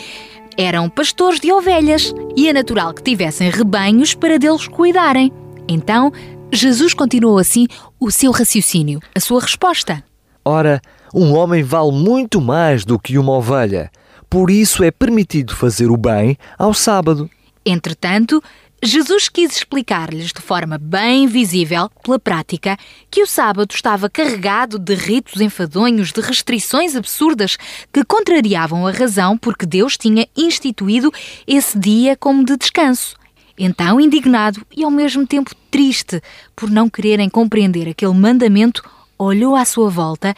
eram 0.57 0.89
pastores 0.89 1.39
de 1.39 1.51
ovelhas 1.51 2.13
e 2.35 2.47
é 2.47 2.53
natural 2.53 2.93
que 2.93 3.03
tivessem 3.03 3.49
rebanhos 3.49 4.13
para 4.13 4.37
deles 4.37 4.67
cuidarem. 4.67 5.31
Então, 5.67 6.11
Jesus 6.51 6.93
continuou 6.93 7.37
assim 7.37 7.67
o 7.99 8.11
seu 8.11 8.31
raciocínio, 8.31 8.99
a 9.15 9.19
sua 9.19 9.41
resposta. 9.41 10.03
Ora, 10.45 10.81
um 11.13 11.33
homem 11.33 11.63
vale 11.63 11.91
muito 11.91 12.41
mais 12.41 12.85
do 12.85 12.99
que 12.99 13.17
uma 13.17 13.33
ovelha. 13.33 13.91
Por 14.29 14.49
isso 14.49 14.83
é 14.83 14.91
permitido 14.91 15.55
fazer 15.55 15.89
o 15.89 15.97
bem 15.97 16.37
ao 16.57 16.73
sábado. 16.73 17.29
Entretanto, 17.65 18.41
Jesus 18.85 19.29
quis 19.29 19.55
explicar-lhes 19.55 20.33
de 20.33 20.41
forma 20.41 20.77
bem 20.77 21.25
visível, 21.25 21.89
pela 22.03 22.19
prática, 22.19 22.77
que 23.09 23.23
o 23.23 23.25
sábado 23.25 23.73
estava 23.73 24.09
carregado 24.09 24.77
de 24.77 24.93
ritos 24.93 25.39
enfadonhos, 25.39 26.11
de 26.11 26.19
restrições 26.19 26.93
absurdas 26.93 27.55
que 27.93 28.03
contrariavam 28.03 28.85
a 28.85 28.91
razão 28.91 29.37
porque 29.37 29.65
Deus 29.65 29.97
tinha 29.97 30.27
instituído 30.35 31.13
esse 31.47 31.79
dia 31.79 32.17
como 32.17 32.43
de 32.43 32.57
descanso. 32.57 33.15
Então, 33.57 34.01
indignado 34.01 34.61
e 34.75 34.83
ao 34.83 34.91
mesmo 34.91 35.25
tempo 35.25 35.55
triste 35.71 36.21
por 36.53 36.69
não 36.69 36.89
quererem 36.89 37.29
compreender 37.29 37.87
aquele 37.87 38.13
mandamento, 38.13 38.83
olhou 39.17 39.55
à 39.55 39.63
sua 39.63 39.89
volta 39.89 40.35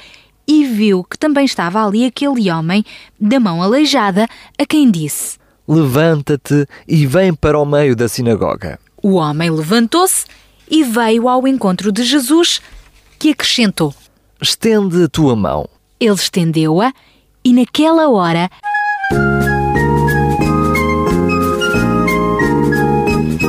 e 0.48 0.66
viu 0.66 1.04
que 1.04 1.18
também 1.18 1.46
estava 1.46 1.84
ali 1.84 2.06
aquele 2.06 2.52
homem 2.52 2.86
da 3.20 3.40
mão 3.40 3.64
aleijada, 3.64 4.28
a 4.56 4.66
quem 4.68 4.92
disse: 4.92 5.40
Levanta-te 5.68 6.68
e 6.88 7.08
vem 7.08 7.34
para 7.34 7.60
o 7.60 7.66
meio 7.66 7.96
da 7.96 8.08
sinagoga. 8.08 8.80
O 9.02 9.14
homem 9.14 9.50
levantou-se 9.50 10.26
e 10.70 10.84
veio 10.84 11.28
ao 11.28 11.48
encontro 11.48 11.92
de 11.92 12.04
Jesus, 12.04 12.62
que 13.18 13.32
acrescentou: 13.32 13.94
Estende 14.42 15.04
a 15.04 15.08
tua 15.08 15.36
mão. 15.36 15.68
Ele 16.00 16.14
estendeu-a 16.14 16.94
e, 17.44 17.54
naquela 17.54 18.10
hora, 18.10 18.50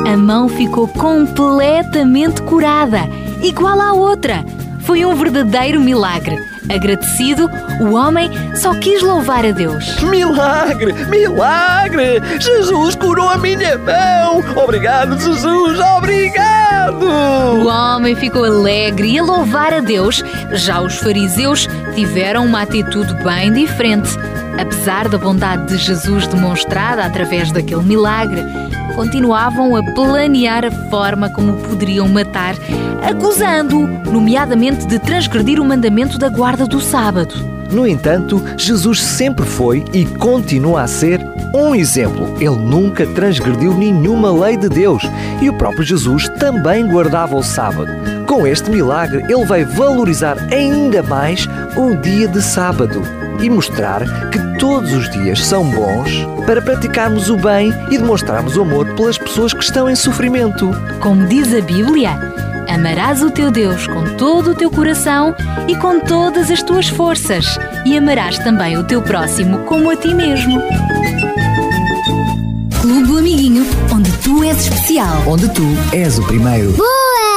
a 0.07 0.17
mão 0.17 0.49
ficou 0.49 0.89
completamente 0.89 2.41
curada, 2.43 3.01
igual 3.43 3.81
à 3.81 3.93
outra. 3.93 4.45
Foi 4.85 5.05
um 5.05 5.15
verdadeiro 5.15 5.81
milagre. 5.81 6.56
Agradecido, 6.69 7.51
o 7.81 7.95
homem 7.95 8.31
só 8.57 8.75
quis 8.75 9.03
louvar 9.03 9.45
a 9.45 9.53
Deus. 9.53 10.01
Milagre! 10.03 10.93
Milagre! 11.09 12.21
Jesus 12.41 12.95
curou 12.97 13.29
a 13.29 13.39
minha 13.39 13.79
mão! 13.79 14.43
Obrigado, 14.63 15.19
Jesus! 15.19 15.79
Obrigado! 15.97 17.07
O 17.57 17.67
homem 17.67 18.15
ficou 18.15 18.45
alegre 18.45 19.13
e 19.13 19.19
a 19.19 19.23
louvar 19.23 19.73
a 19.73 19.81
Deus. 19.81 20.23
Já 20.53 20.81
os 20.81 20.97
fariseus 20.97 21.69
tiveram 21.95 22.45
uma 22.45 22.63
atitude 22.63 23.15
bem 23.23 23.53
diferente. 23.53 24.11
Apesar 24.59 25.09
da 25.09 25.19
bondade 25.19 25.67
de 25.67 25.77
Jesus 25.77 26.27
demonstrada 26.27 27.05
através 27.05 27.53
daquele 27.53 27.83
milagre, 27.83 28.43
continuavam 28.95 29.77
a 29.77 29.83
planear 29.93 30.65
a 30.65 30.71
forma 30.89 31.29
como 31.29 31.53
o 31.53 31.69
poderiam 31.69 32.09
matar, 32.09 32.55
acusando-o, 33.09 33.87
nomeadamente 34.11 34.87
de 34.87 34.99
transgredir 34.99 35.61
o 35.61 35.65
mandamento 35.65 36.19
da 36.19 36.29
guarda 36.29 36.67
do 36.67 36.81
sábado. 36.81 37.35
No 37.71 37.87
entanto, 37.87 38.43
Jesus 38.57 39.03
sempre 39.03 39.45
foi 39.45 39.85
e 39.93 40.05
continua 40.05 40.83
a 40.83 40.87
ser 40.87 41.21
um 41.55 41.75
exemplo. 41.75 42.35
Ele 42.41 42.57
nunca 42.57 43.07
transgrediu 43.07 43.75
nenhuma 43.75 44.31
lei 44.33 44.57
de 44.57 44.69
Deus 44.69 45.03
e 45.41 45.49
o 45.49 45.55
próprio 45.55 45.85
Jesus 45.85 46.29
também 46.39 46.87
guardava 46.87 47.37
o 47.37 47.43
sábado. 47.43 47.91
Com 48.27 48.47
este 48.47 48.71
milagre, 48.71 49.23
ele 49.29 49.45
vai 49.47 49.65
valorizar 49.65 50.37
ainda 50.53 51.03
mais 51.03 51.47
o 51.77 51.95
dia 51.97 52.29
de 52.29 52.43
sábado 52.43 53.03
e 53.41 53.51
mostrar 53.51 54.03
que 54.31 54.59
todos 54.59 54.93
os 54.93 55.11
dias 55.11 55.45
são 55.45 55.65
bons 55.71 56.27
para 56.47 56.63
praticarmos 56.63 57.29
o 57.29 57.37
bem 57.37 57.73
e 57.91 57.99
demonstrarmos 57.99 58.57
o 58.57 58.63
amor 58.63 58.95
pelas 58.95 59.19
pessoas 59.19 59.53
que 59.53 59.63
estão 59.63 59.89
em 59.89 59.97
sofrimento. 59.97 60.71
Como 61.01 61.27
diz 61.27 61.53
a 61.55 61.61
Bíblia, 61.61 62.11
amarás 62.69 63.23
o 63.23 63.31
teu 63.31 63.51
Deus 63.51 63.87
com 63.87 64.17
todo 64.17 64.51
o 64.51 64.55
teu 64.55 64.71
coração 64.71 65.35
e 65.69 65.77
com 65.77 66.01
todas 66.01 66.51
as 66.51 66.63
tuas 66.63 66.89
forças, 66.89 67.59
e 67.85 67.97
amarás 67.97 68.39
também 68.39 68.77
o 68.77 68.85
teu 68.85 69.03
próximo 69.03 69.59
como 69.61 69.91
a 69.91 69.97
ti 69.97 70.15
mesmo. 70.15 70.61
Clube 72.81 73.07
do 73.07 73.19
Amiguinho, 73.19 73.67
onde 73.93 74.11
tu 74.19 74.45
és 74.45 74.61
especial. 74.61 75.23
Onde 75.27 75.49
tu 75.49 75.63
és 75.93 76.19
o 76.19 76.23
primeiro. 76.23 76.73
Boa! 76.73 77.36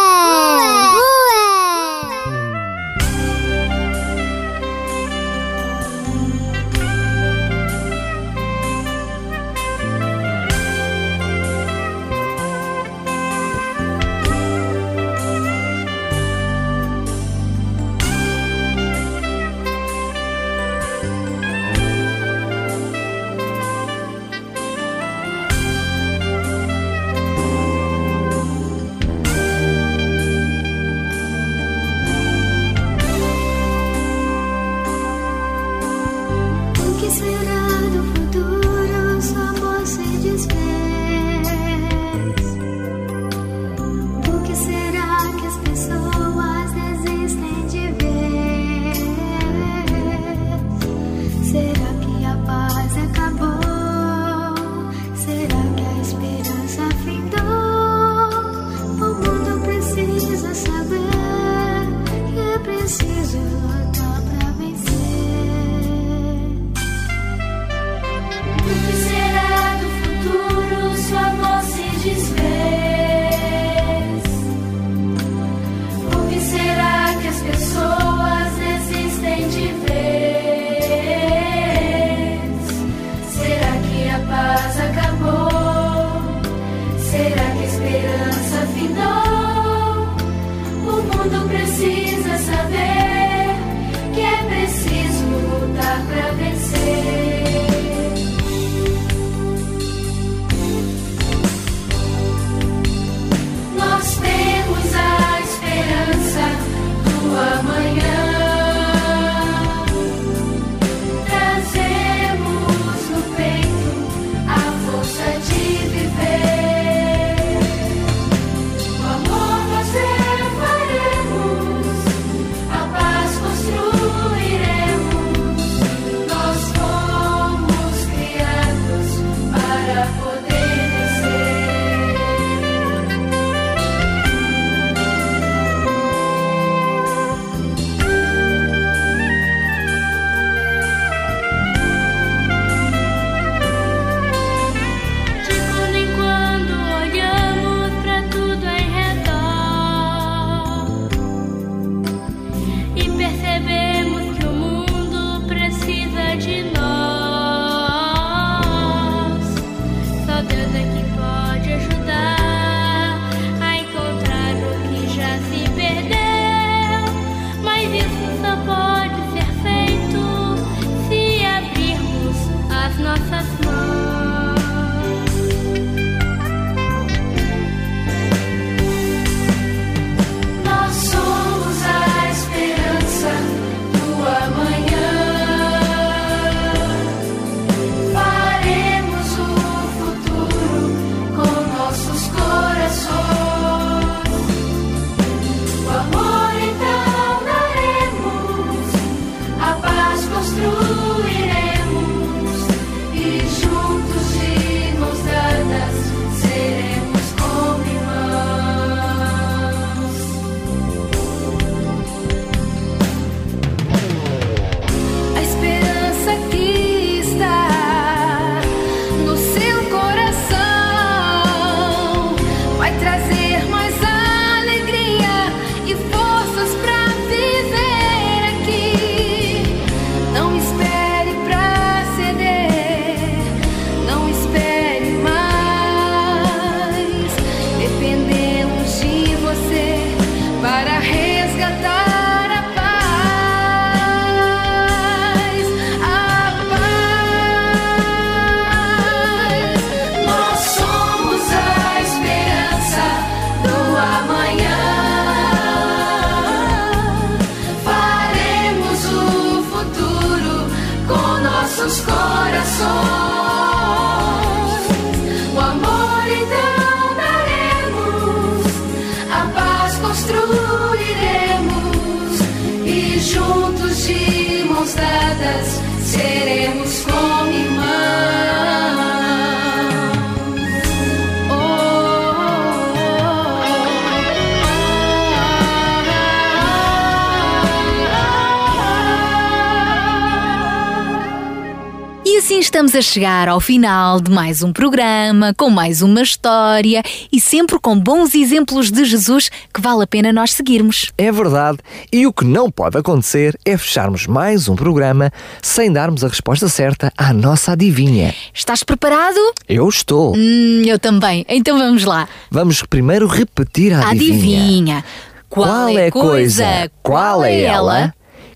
Estamos 292.80 292.95
a 292.95 293.01
chegar 293.01 293.49
ao 293.49 293.59
final 293.59 294.21
de 294.21 294.32
mais 294.32 294.63
um 294.63 294.71
programa, 294.71 295.53
com 295.53 295.69
mais 295.69 296.01
uma 296.01 296.21
história 296.21 297.03
e 297.30 297.38
sempre 297.38 297.77
com 297.77 297.99
bons 297.99 298.34
exemplos 298.34 298.89
de 298.89 299.03
Jesus 299.03 299.49
que 299.73 299.82
vale 299.82 300.03
a 300.03 300.07
pena 300.07 300.32
nós 300.32 300.53
seguirmos. 300.53 301.11
É 301.17 301.30
verdade, 301.30 301.80
e 302.09 302.25
o 302.25 302.32
que 302.32 302.45
não 302.45 302.71
pode 302.71 302.97
acontecer 302.97 303.59
é 303.65 303.77
fecharmos 303.77 304.27
mais 304.27 304.69
um 304.69 304.77
programa 304.77 305.30
sem 305.61 305.91
darmos 305.91 306.23
a 306.23 306.30
resposta 306.30 306.69
certa 306.69 307.11
à 307.17 307.34
nossa 307.34 307.73
adivinha. 307.73 308.34
Estás 308.53 308.82
preparado? 308.82 309.41
Eu 309.67 309.89
estou. 309.89 310.34
Hum, 310.38 310.82
eu 310.86 310.97
também. 310.97 311.45
Então 311.49 311.77
vamos 311.77 312.05
lá. 312.05 312.30
Vamos 312.49 312.82
primeiro 312.84 313.27
repetir 313.27 313.93
a 313.93 314.07
adivinha. 314.07 314.63
Adivinha. 314.63 315.05
Qual, 315.49 315.67
qual 315.67 315.89
é, 315.89 316.07
é 316.07 316.11
coisa? 316.11 316.63
coisa? 316.63 316.91
Qual 317.03 317.43
é, 317.43 317.55
é 317.55 317.63
ela? 317.63 318.13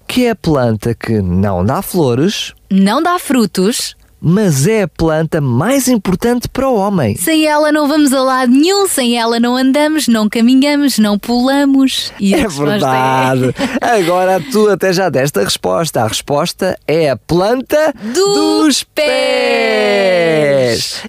Que 0.08 0.28
é 0.28 0.30
a 0.30 0.36
planta 0.36 0.96
que 0.96 1.22
não 1.22 1.66
dá 1.66 1.82
flores, 1.82 2.54
não 2.72 3.04
dá 3.04 3.20
frutos, 3.20 3.98
mas 4.26 4.66
é 4.66 4.84
a 4.84 4.88
planta 4.88 5.42
mais 5.42 5.90
importante 5.90 6.48
para 6.48 6.70
o 6.70 6.78
homem. 6.78 7.18
Sem 7.18 7.46
ela 7.46 7.74
não 7.74 7.90
vamos 7.90 8.14
a 8.14 8.22
lado 8.22 8.54
nenhum, 8.54 8.88
sem 8.88 9.20
ela 9.20 9.38
não 9.38 9.58
andamos, 9.58 10.08
não 10.08 10.30
caminhamos, 10.30 10.98
não 10.98 11.20
pulamos. 11.20 12.14
E 12.18 12.34
É 12.34 12.48
verdade. 12.48 13.54
Agora 13.82 14.42
tu 14.50 14.70
até 14.70 14.94
já 14.94 15.10
deste 15.10 15.38
a 15.40 15.44
resposta. 15.44 16.02
A 16.02 16.08
resposta 16.08 16.80
é 16.88 17.10
a 17.10 17.18
planta 17.18 17.94
dos 18.14 18.84
pés. 18.84 20.14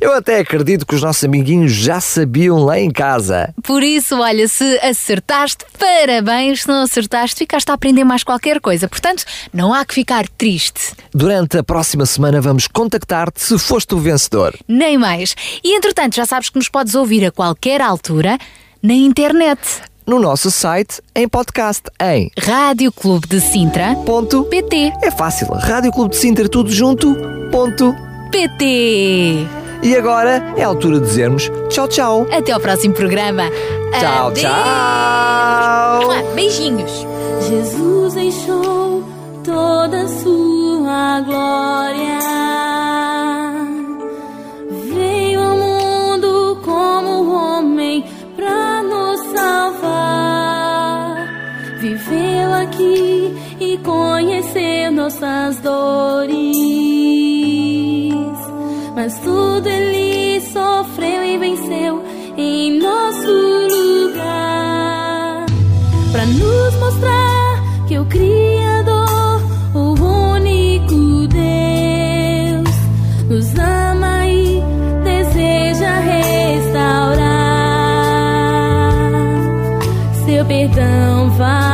Eu 0.01 0.13
até 0.13 0.41
acredito 0.41 0.85
que 0.85 0.97
os 0.97 1.03
nossos 1.03 1.23
amiguinhos 1.23 1.71
já 1.71 2.01
sabiam 2.01 2.59
lá 2.65 2.81
em 2.81 2.91
casa. 2.91 3.55
Por 3.63 3.85
isso, 3.85 4.19
olha, 4.19 4.49
se 4.49 4.79
acertaste, 4.81 5.65
parabéns. 5.79 6.63
Se 6.63 6.69
não 6.69 6.83
acertaste, 6.83 7.37
ficaste 7.37 7.71
a 7.71 7.75
aprender 7.75 8.03
mais 8.03 8.25
qualquer 8.25 8.61
coisa. 8.61 8.89
Portanto, 8.89 9.25
não 9.53 9.73
há 9.73 9.85
que 9.85 9.95
ficar 9.95 10.27
triste. 10.27 10.95
Durante 11.15 11.57
a 11.59 11.63
próxima 11.63 12.05
semana 12.07 12.41
vamos 12.41 12.67
contactar-te 13.05 13.41
se 13.43 13.59
foste 13.59 13.95
o 13.95 13.99
vencedor. 13.99 14.55
Nem 14.67 14.97
mais. 14.99 15.37
E 15.63 15.77
entretanto, 15.77 16.17
já 16.17 16.27
sabes 16.27 16.49
que 16.49 16.57
nos 16.59 16.69
podes 16.69 16.95
ouvir 16.95 17.25
a 17.25 17.31
qualquer 17.31 17.81
altura 17.81 18.39
na 18.83 18.95
internet. 18.95 19.61
No 20.07 20.19
nosso 20.19 20.51
site, 20.51 21.01
em 21.15 21.29
podcast, 21.29 21.83
em 22.01 22.31
Rádio 22.39 22.93
Clube 22.93 23.27
de 23.27 23.41
Sintra. 23.41 23.95
Ponto 24.05 24.45
PT. 24.45 24.93
É 25.03 25.11
fácil. 25.11 25.49
Rádio 25.53 25.93
Clube 25.93 26.11
de 26.11 26.17
Sintra, 26.17 26.49
tudo 26.49 26.71
junto. 26.71 27.15
Ponto 27.51 27.95
PT. 28.31 29.47
E 29.83 29.97
agora 29.97 30.43
é 30.57 30.65
a 30.65 30.67
altura 30.67 30.99
de 31.01 31.07
dizermos 31.07 31.51
tchau, 31.71 31.89
tchau. 31.89 32.27
Até 32.31 32.53
ao 32.53 32.61
próximo 32.61 32.95
programa. 32.95 33.45
Tchau, 33.99 34.29
Adeus. 34.29 34.41
tchau. 34.41 36.35
Beijinhos. 36.35 37.07
Jesus 37.49 38.15
deixou 38.15 39.05
toda 39.45 40.03
a 40.03 40.09
sua 40.09 41.21
glória. 41.21 42.19
Salvar. 49.55 51.17
Viveu 51.79 52.53
aqui 52.63 53.35
e 53.61 53.79
conheceu 53.79 54.91
nossas 54.93 55.59
dores. 55.59 56.35
Mas 58.97 59.19
tudo 59.21 59.69
ele 59.69 60.41
sofreu 60.41 61.25
e 61.25 61.39
venceu 61.39 62.03
em 62.37 62.79
nosso 62.81 63.29
lugar 63.75 65.47
para 66.11 66.27
nos 66.27 66.75
mostrar 66.77 67.63
que 67.87 67.99
o 67.99 68.07
Criador, 68.07 68.74
perdão 80.47 81.31
vai 81.31 81.74